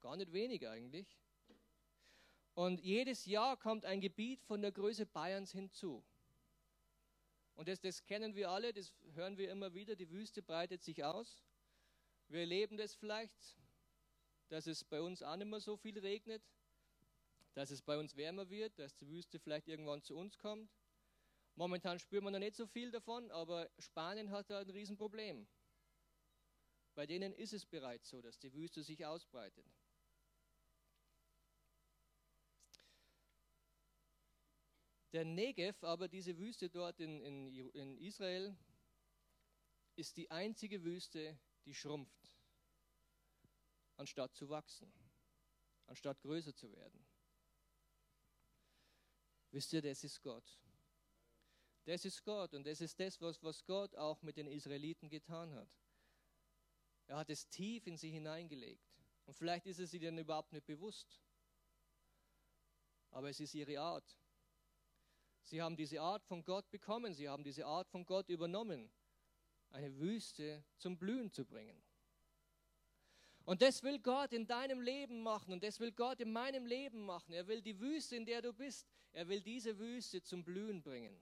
[0.02, 1.18] Gar nicht wenig eigentlich.
[2.54, 6.04] Und jedes Jahr kommt ein Gebiet von der Größe Bayerns hinzu.
[7.56, 11.04] Und das, das kennen wir alle, das hören wir immer wieder, die Wüste breitet sich
[11.04, 11.44] aus.
[12.28, 13.58] Wir erleben das vielleicht,
[14.50, 16.44] dass es bei uns auch nicht mehr so viel regnet,
[17.54, 20.72] dass es bei uns wärmer wird, dass die Wüste vielleicht irgendwann zu uns kommt.
[21.56, 25.48] Momentan spürt man noch nicht so viel davon, aber Spanien hat da ein Riesenproblem.
[26.96, 29.66] Bei denen ist es bereits so, dass die Wüste sich ausbreitet.
[35.14, 38.56] Der Negev, aber diese Wüste dort in, in, in Israel,
[39.96, 42.34] ist die einzige Wüste, die schrumpft,
[43.96, 44.92] anstatt zu wachsen,
[45.86, 47.06] anstatt größer zu werden.
[49.52, 50.60] Wisst ihr, das ist Gott.
[51.86, 55.54] Das ist Gott und das ist das, was, was Gott auch mit den Israeliten getan
[55.54, 55.78] hat.
[57.06, 58.90] Er hat es tief in sie hineingelegt.
[59.26, 61.22] Und vielleicht ist es ihnen überhaupt nicht bewusst.
[63.12, 64.18] Aber es ist ihre Art.
[65.44, 68.90] Sie haben diese Art von Gott bekommen, sie haben diese Art von Gott übernommen,
[69.72, 71.82] eine Wüste zum Blühen zu bringen.
[73.46, 77.06] Und das will Gott in deinem Leben machen und das will Gott in meinem Leben
[77.06, 77.34] machen.
[77.34, 81.22] Er will die Wüste, in der du bist, er will diese Wüste zum Blühen bringen.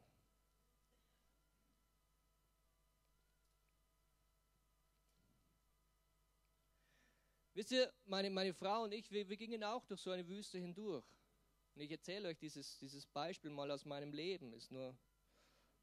[7.53, 10.57] Wisst ihr, meine, meine Frau und ich, wir, wir gingen auch durch so eine Wüste
[10.59, 11.05] hindurch.
[11.75, 14.53] Und ich erzähle euch dieses, dieses Beispiel mal aus meinem Leben.
[14.53, 14.97] Ist nur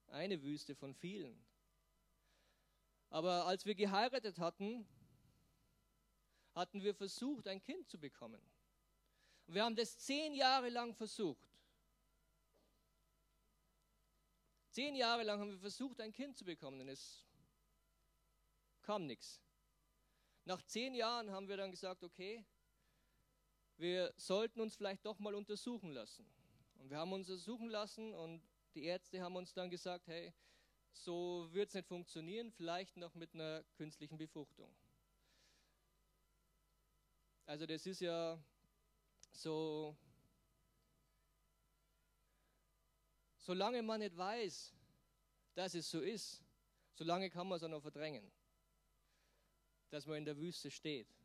[0.09, 1.45] eine Wüste von vielen.
[3.11, 4.87] Aber als wir geheiratet hatten,
[6.55, 8.41] hatten wir versucht, ein Kind zu bekommen.
[9.47, 11.49] Und wir haben das zehn Jahre lang versucht.
[14.71, 17.25] Zehn Jahre lang haben wir versucht, ein Kind zu bekommen und es
[18.83, 19.41] kam nichts.
[20.45, 22.45] Nach zehn Jahren haben wir dann gesagt, okay,
[23.79, 26.27] wir sollten uns vielleicht doch mal untersuchen lassen.
[26.79, 28.43] Und wir haben uns untersuchen lassen und
[28.75, 30.33] die Ärzte haben uns dann gesagt, hey,
[30.93, 34.75] so wird es nicht funktionieren, vielleicht noch mit einer künstlichen Befruchtung.
[37.47, 38.39] Also das ist ja
[39.31, 39.97] so,
[43.37, 44.75] solange man nicht weiß,
[45.55, 46.43] dass es so ist,
[46.95, 48.31] solange kann man es auch noch verdrängen,
[49.91, 51.18] dass man in der Wüste steht.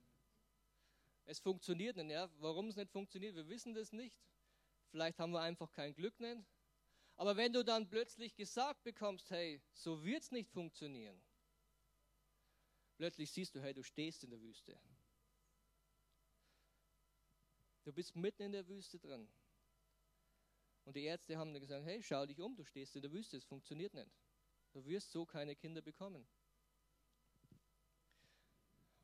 [1.26, 2.30] Es funktioniert nicht, ja.
[2.40, 4.16] Warum es nicht funktioniert, wir wissen das nicht.
[4.90, 6.44] Vielleicht haben wir einfach kein Glück nicht.
[7.16, 11.22] Aber wenn du dann plötzlich gesagt bekommst, hey, so wird es nicht funktionieren,
[12.98, 14.80] plötzlich siehst du, hey, du stehst in der Wüste.
[17.84, 19.30] Du bist mitten in der Wüste drin.
[20.86, 23.38] Und die Ärzte haben dann gesagt, hey, schau dich um, du stehst in der Wüste,
[23.38, 24.12] es funktioniert nicht.
[24.72, 26.28] Du wirst so keine Kinder bekommen.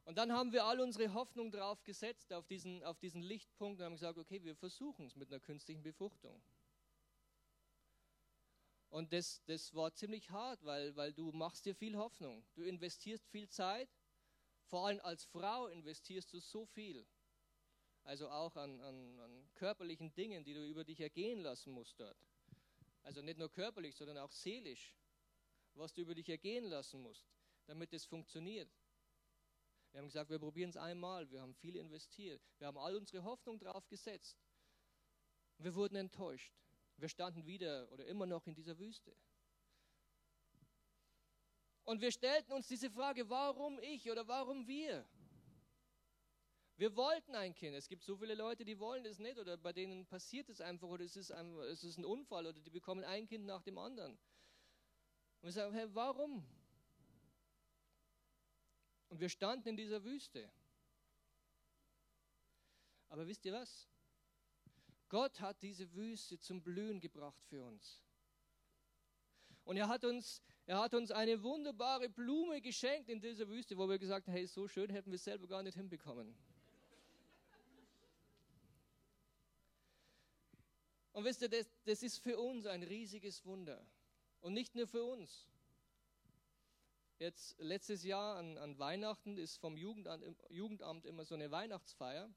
[0.09, 3.85] Und dann haben wir all unsere Hoffnung drauf gesetzt, auf diesen, auf diesen Lichtpunkt und
[3.85, 6.41] haben gesagt, okay, wir versuchen es mit einer künstlichen Befruchtung.
[8.89, 12.43] Und das, das war ziemlich hart, weil, weil du machst dir viel Hoffnung.
[12.55, 13.87] Du investierst viel Zeit.
[14.65, 17.05] Vor allem als Frau investierst du so viel.
[18.01, 22.17] Also auch an, an, an körperlichen Dingen, die du über dich ergehen lassen musst dort.
[23.03, 24.95] Also nicht nur körperlich, sondern auch seelisch.
[25.75, 27.29] Was du über dich ergehen lassen musst,
[27.67, 28.71] damit es funktioniert.
[29.91, 31.29] Wir haben gesagt, wir probieren es einmal.
[31.31, 32.41] Wir haben viel investiert.
[32.57, 34.37] Wir haben all unsere Hoffnung drauf gesetzt.
[35.57, 36.53] Wir wurden enttäuscht.
[36.97, 39.15] Wir standen wieder oder immer noch in dieser Wüste.
[41.83, 45.07] Und wir stellten uns diese Frage, warum ich oder warum wir?
[46.77, 47.75] Wir wollten ein Kind.
[47.75, 50.87] Es gibt so viele Leute, die wollen es nicht oder bei denen passiert es einfach
[50.87, 53.77] oder es ist ein, es ist ein Unfall oder die bekommen ein Kind nach dem
[53.77, 54.13] anderen.
[54.13, 56.45] Und wir sagen, hey, warum?
[59.09, 60.49] Und wir standen in dieser Wüste.
[63.09, 63.87] Aber wisst ihr was?
[65.09, 68.03] Gott hat diese Wüste zum Blühen gebracht für uns.
[69.63, 73.89] Und er hat uns, er hat uns eine wunderbare Blume geschenkt in dieser Wüste, wo
[73.89, 76.35] wir gesagt haben, hey, so schön hätten wir es selber gar nicht hinbekommen.
[81.11, 83.83] Und wisst ihr, das, das ist für uns ein riesiges Wunder.
[84.41, 85.47] Und nicht nur für uns.
[87.19, 92.33] Jetzt letztes Jahr an, an Weihnachten ist vom Jugendamt, Jugendamt immer so eine Weihnachtsfeier.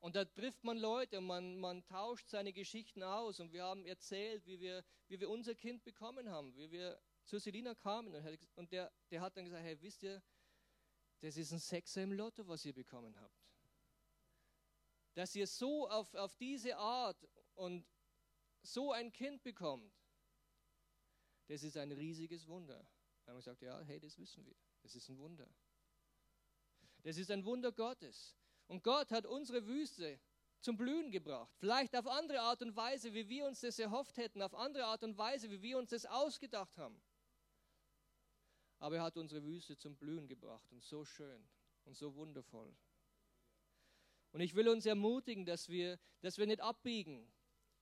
[0.00, 3.40] Und da trifft man Leute und man, man tauscht seine Geschichten aus.
[3.40, 7.38] Und wir haben erzählt, wie wir, wie wir unser Kind bekommen haben, wie wir zu
[7.38, 8.14] Selina kamen.
[8.54, 10.22] Und, der, der hat dann gesagt, hey, wisst ihr,
[11.20, 13.38] das ist ein Sechser im Lotto, was ihr bekommen habt.
[15.12, 17.86] Dass ihr so auf, auf diese Art und
[18.62, 19.92] so ein Kind bekommt,
[21.48, 22.86] das ist ein riesiges Wunder.
[23.24, 24.54] Dann haben wir gesagt, ja, hey, das wissen wir.
[24.82, 25.48] Das ist ein Wunder.
[27.02, 28.36] Das ist ein Wunder Gottes.
[28.66, 30.20] Und Gott hat unsere Wüste
[30.60, 31.54] zum Blühen gebracht.
[31.58, 35.04] Vielleicht auf andere Art und Weise, wie wir uns das erhofft hätten, auf andere Art
[35.04, 37.00] und Weise, wie wir uns das ausgedacht haben.
[38.78, 41.46] Aber er hat unsere Wüste zum Blühen gebracht und so schön
[41.84, 42.74] und so wundervoll.
[44.32, 47.30] Und ich will uns ermutigen, dass wir, dass wir nicht abbiegen.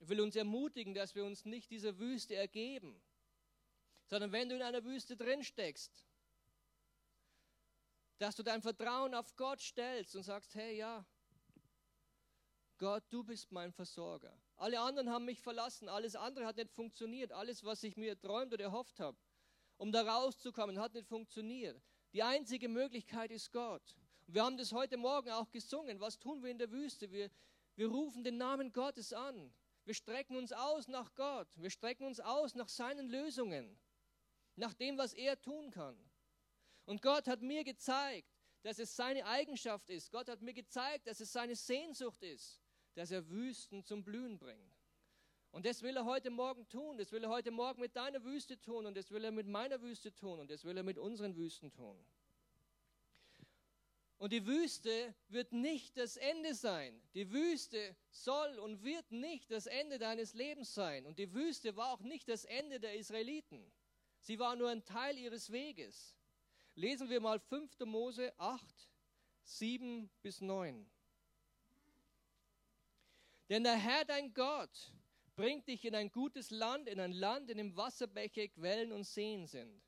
[0.01, 3.01] Ich will uns ermutigen, dass wir uns nicht dieser Wüste ergeben,
[4.13, 6.05] sondern wenn du in einer Wüste drin steckst,
[8.19, 11.03] dass du dein Vertrauen auf Gott stellst und sagst, hey ja,
[12.77, 14.39] Gott, du bist mein Versorger.
[14.57, 18.53] Alle anderen haben mich verlassen, alles andere hat nicht funktioniert, alles, was ich mir träumt
[18.53, 19.17] oder erhofft habe,
[19.79, 21.81] um da rauszukommen, hat nicht funktioniert.
[22.13, 23.97] Die einzige Möglichkeit ist Gott.
[24.27, 26.01] Und wir haben das heute Morgen auch gesungen.
[26.01, 27.11] Was tun wir in der Wüste?
[27.11, 27.31] Wir,
[27.77, 29.55] wir rufen den Namen Gottes an.
[29.87, 31.49] Wir strecken uns aus nach Gott.
[31.57, 33.79] Wir strecken uns aus nach seinen Lösungen
[34.57, 35.97] nach dem, was er tun kann.
[36.85, 38.29] Und Gott hat mir gezeigt,
[38.63, 40.11] dass es seine Eigenschaft ist.
[40.11, 42.61] Gott hat mir gezeigt, dass es seine Sehnsucht ist,
[42.95, 44.79] dass er Wüsten zum Blühen bringt.
[45.51, 46.97] Und das will er heute Morgen tun.
[46.97, 48.87] Das will er heute Morgen mit deiner Wüste tun.
[48.87, 50.41] Und das will er mit meiner Wüste tun.
[50.41, 51.99] Und das will er mit unseren Wüsten tun.
[54.17, 57.03] Und die Wüste wird nicht das Ende sein.
[57.13, 61.07] Die Wüste soll und wird nicht das Ende deines Lebens sein.
[61.07, 63.71] Und die Wüste war auch nicht das Ende der Israeliten.
[64.23, 66.17] Sie war nur ein Teil ihres Weges.
[66.77, 67.81] Lesen wir mal 5.
[67.81, 68.65] Mose 8,
[69.43, 70.89] 7 bis 9.
[73.49, 74.93] Denn der Herr dein Gott
[75.35, 79.49] bringt dich in ein gutes Land, in ein Land, in dem Wasserbäche, Quellen und Seen
[79.49, 79.83] sind,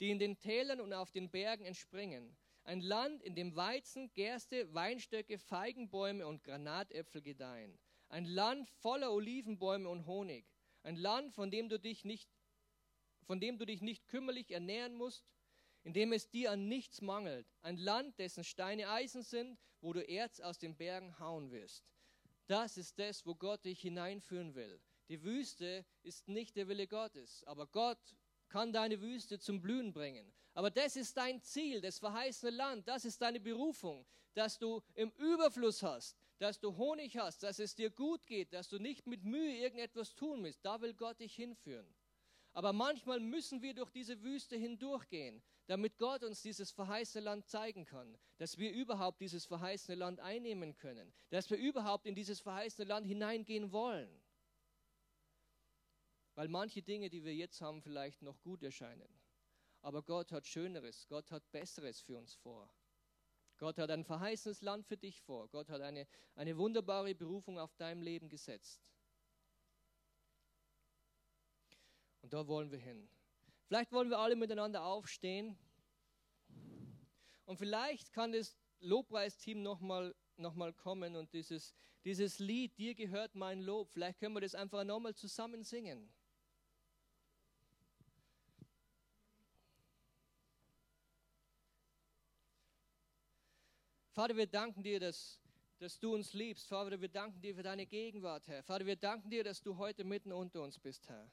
[0.00, 2.36] die in den Tälern und auf den Bergen entspringen.
[2.64, 7.78] Ein Land, in dem Weizen, Gerste, Weinstöcke, Feigenbäume und Granatäpfel gedeihen.
[8.10, 10.44] Ein Land voller Olivenbäume und Honig.
[10.82, 12.28] Ein Land, von dem du dich nicht
[13.28, 15.22] von dem du dich nicht kümmerlich ernähren musst,
[15.84, 17.46] in dem es dir an nichts mangelt.
[17.60, 21.84] Ein Land, dessen Steine Eisen sind, wo du Erz aus den Bergen hauen wirst.
[22.46, 24.80] Das ist das, wo Gott dich hineinführen will.
[25.10, 28.16] Die Wüste ist nicht der Wille Gottes, aber Gott
[28.48, 30.32] kann deine Wüste zum Blühen bringen.
[30.54, 35.10] Aber das ist dein Ziel, das verheißene Land, das ist deine Berufung, dass du im
[35.18, 39.22] Überfluss hast, dass du Honig hast, dass es dir gut geht, dass du nicht mit
[39.22, 40.64] Mühe irgendetwas tun musst.
[40.64, 41.94] Da will Gott dich hinführen.
[42.58, 47.84] Aber manchmal müssen wir durch diese Wüste hindurchgehen, damit Gott uns dieses verheißene Land zeigen
[47.84, 52.88] kann, dass wir überhaupt dieses verheißene Land einnehmen können, dass wir überhaupt in dieses verheißene
[52.88, 54.10] Land hineingehen wollen.
[56.34, 59.20] Weil manche Dinge, die wir jetzt haben, vielleicht noch gut erscheinen.
[59.80, 62.68] Aber Gott hat Schöneres, Gott hat Besseres für uns vor.
[63.58, 65.46] Gott hat ein verheißenes Land für dich vor.
[65.46, 68.90] Gott hat eine, eine wunderbare Berufung auf deinem Leben gesetzt.
[72.28, 73.08] Und da wollen wir hin.
[73.64, 75.56] Vielleicht wollen wir alle miteinander aufstehen.
[77.46, 81.74] Und vielleicht kann das Lobpreisteam nochmal noch mal kommen und dieses,
[82.04, 86.12] dieses Lied, dir gehört mein Lob, vielleicht können wir das einfach nochmal zusammen singen.
[94.12, 95.40] Vater, wir danken dir, dass,
[95.78, 96.68] dass du uns liebst.
[96.68, 98.62] Vater, wir danken dir für deine Gegenwart, Herr.
[98.62, 101.30] Vater, wir danken dir, dass du heute mitten unter uns bist, Herr.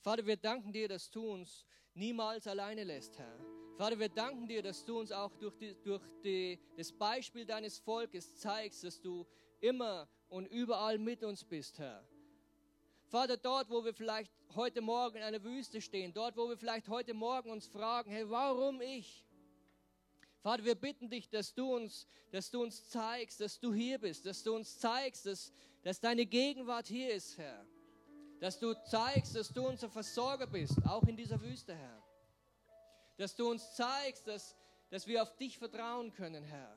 [0.00, 3.38] Vater, wir danken dir, dass du uns niemals alleine lässt, Herr.
[3.76, 7.78] Vater, wir danken dir, dass du uns auch durch, die, durch die, das Beispiel deines
[7.78, 9.26] Volkes zeigst, dass du
[9.60, 12.06] immer und überall mit uns bist, Herr.
[13.08, 16.88] Vater, dort, wo wir vielleicht heute Morgen in einer Wüste stehen, dort, wo wir vielleicht
[16.88, 19.26] heute Morgen uns fragen, hey, warum ich?
[20.42, 24.24] Vater, wir bitten dich, dass du uns, dass du uns zeigst, dass du hier bist,
[24.24, 27.66] dass du uns zeigst, dass, dass deine Gegenwart hier ist, Herr.
[28.40, 32.02] Dass du zeigst, dass du unser Versorger bist, auch in dieser Wüste, Herr.
[33.16, 34.56] Dass du uns zeigst, dass,
[34.88, 36.76] dass wir auf dich vertrauen können, Herr.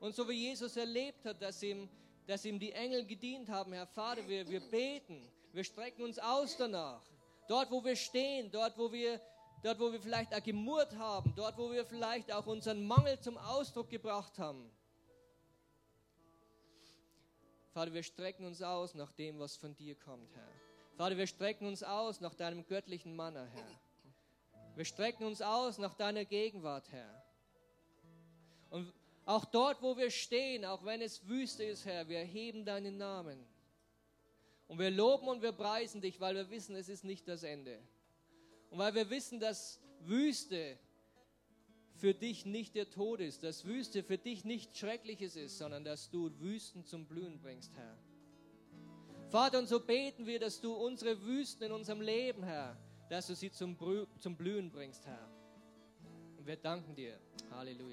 [0.00, 1.88] Und so wie Jesus erlebt hat, dass ihm,
[2.26, 6.56] dass ihm die Engel gedient haben, Herr Vater, wir, wir beten, wir strecken uns aus
[6.56, 7.02] danach.
[7.48, 9.20] Dort, wo wir stehen, dort, wo wir
[9.62, 13.38] dort wo wir vielleicht auch gemurrt haben, dort wo wir vielleicht auch unseren Mangel zum
[13.38, 14.70] Ausdruck gebracht haben.
[17.72, 20.48] Vater, wir strecken uns aus nach dem, was von dir kommt, Herr.
[20.96, 23.80] Vater, wir strecken uns aus nach deinem göttlichen Manner, Herr.
[24.76, 27.24] Wir strecken uns aus nach deiner Gegenwart, Herr.
[28.70, 28.92] Und
[29.24, 33.38] auch dort, wo wir stehen, auch wenn es Wüste ist, Herr, wir erheben deinen Namen.
[34.68, 37.78] Und wir loben und wir preisen dich, weil wir wissen, es ist nicht das Ende.
[38.70, 40.78] Und weil wir wissen, dass Wüste
[42.02, 46.10] für dich nicht der Tod ist, dass Wüste für dich nichts Schreckliches ist, sondern dass
[46.10, 47.96] du Wüsten zum Blühen bringst, Herr.
[49.28, 52.76] Vater, und so beten wir, dass du unsere Wüsten in unserem Leben, Herr,
[53.08, 55.30] dass du sie zum, Blühen bringst, Herr.
[56.36, 57.20] Und wir danken dir.
[57.52, 57.78] Halleluja.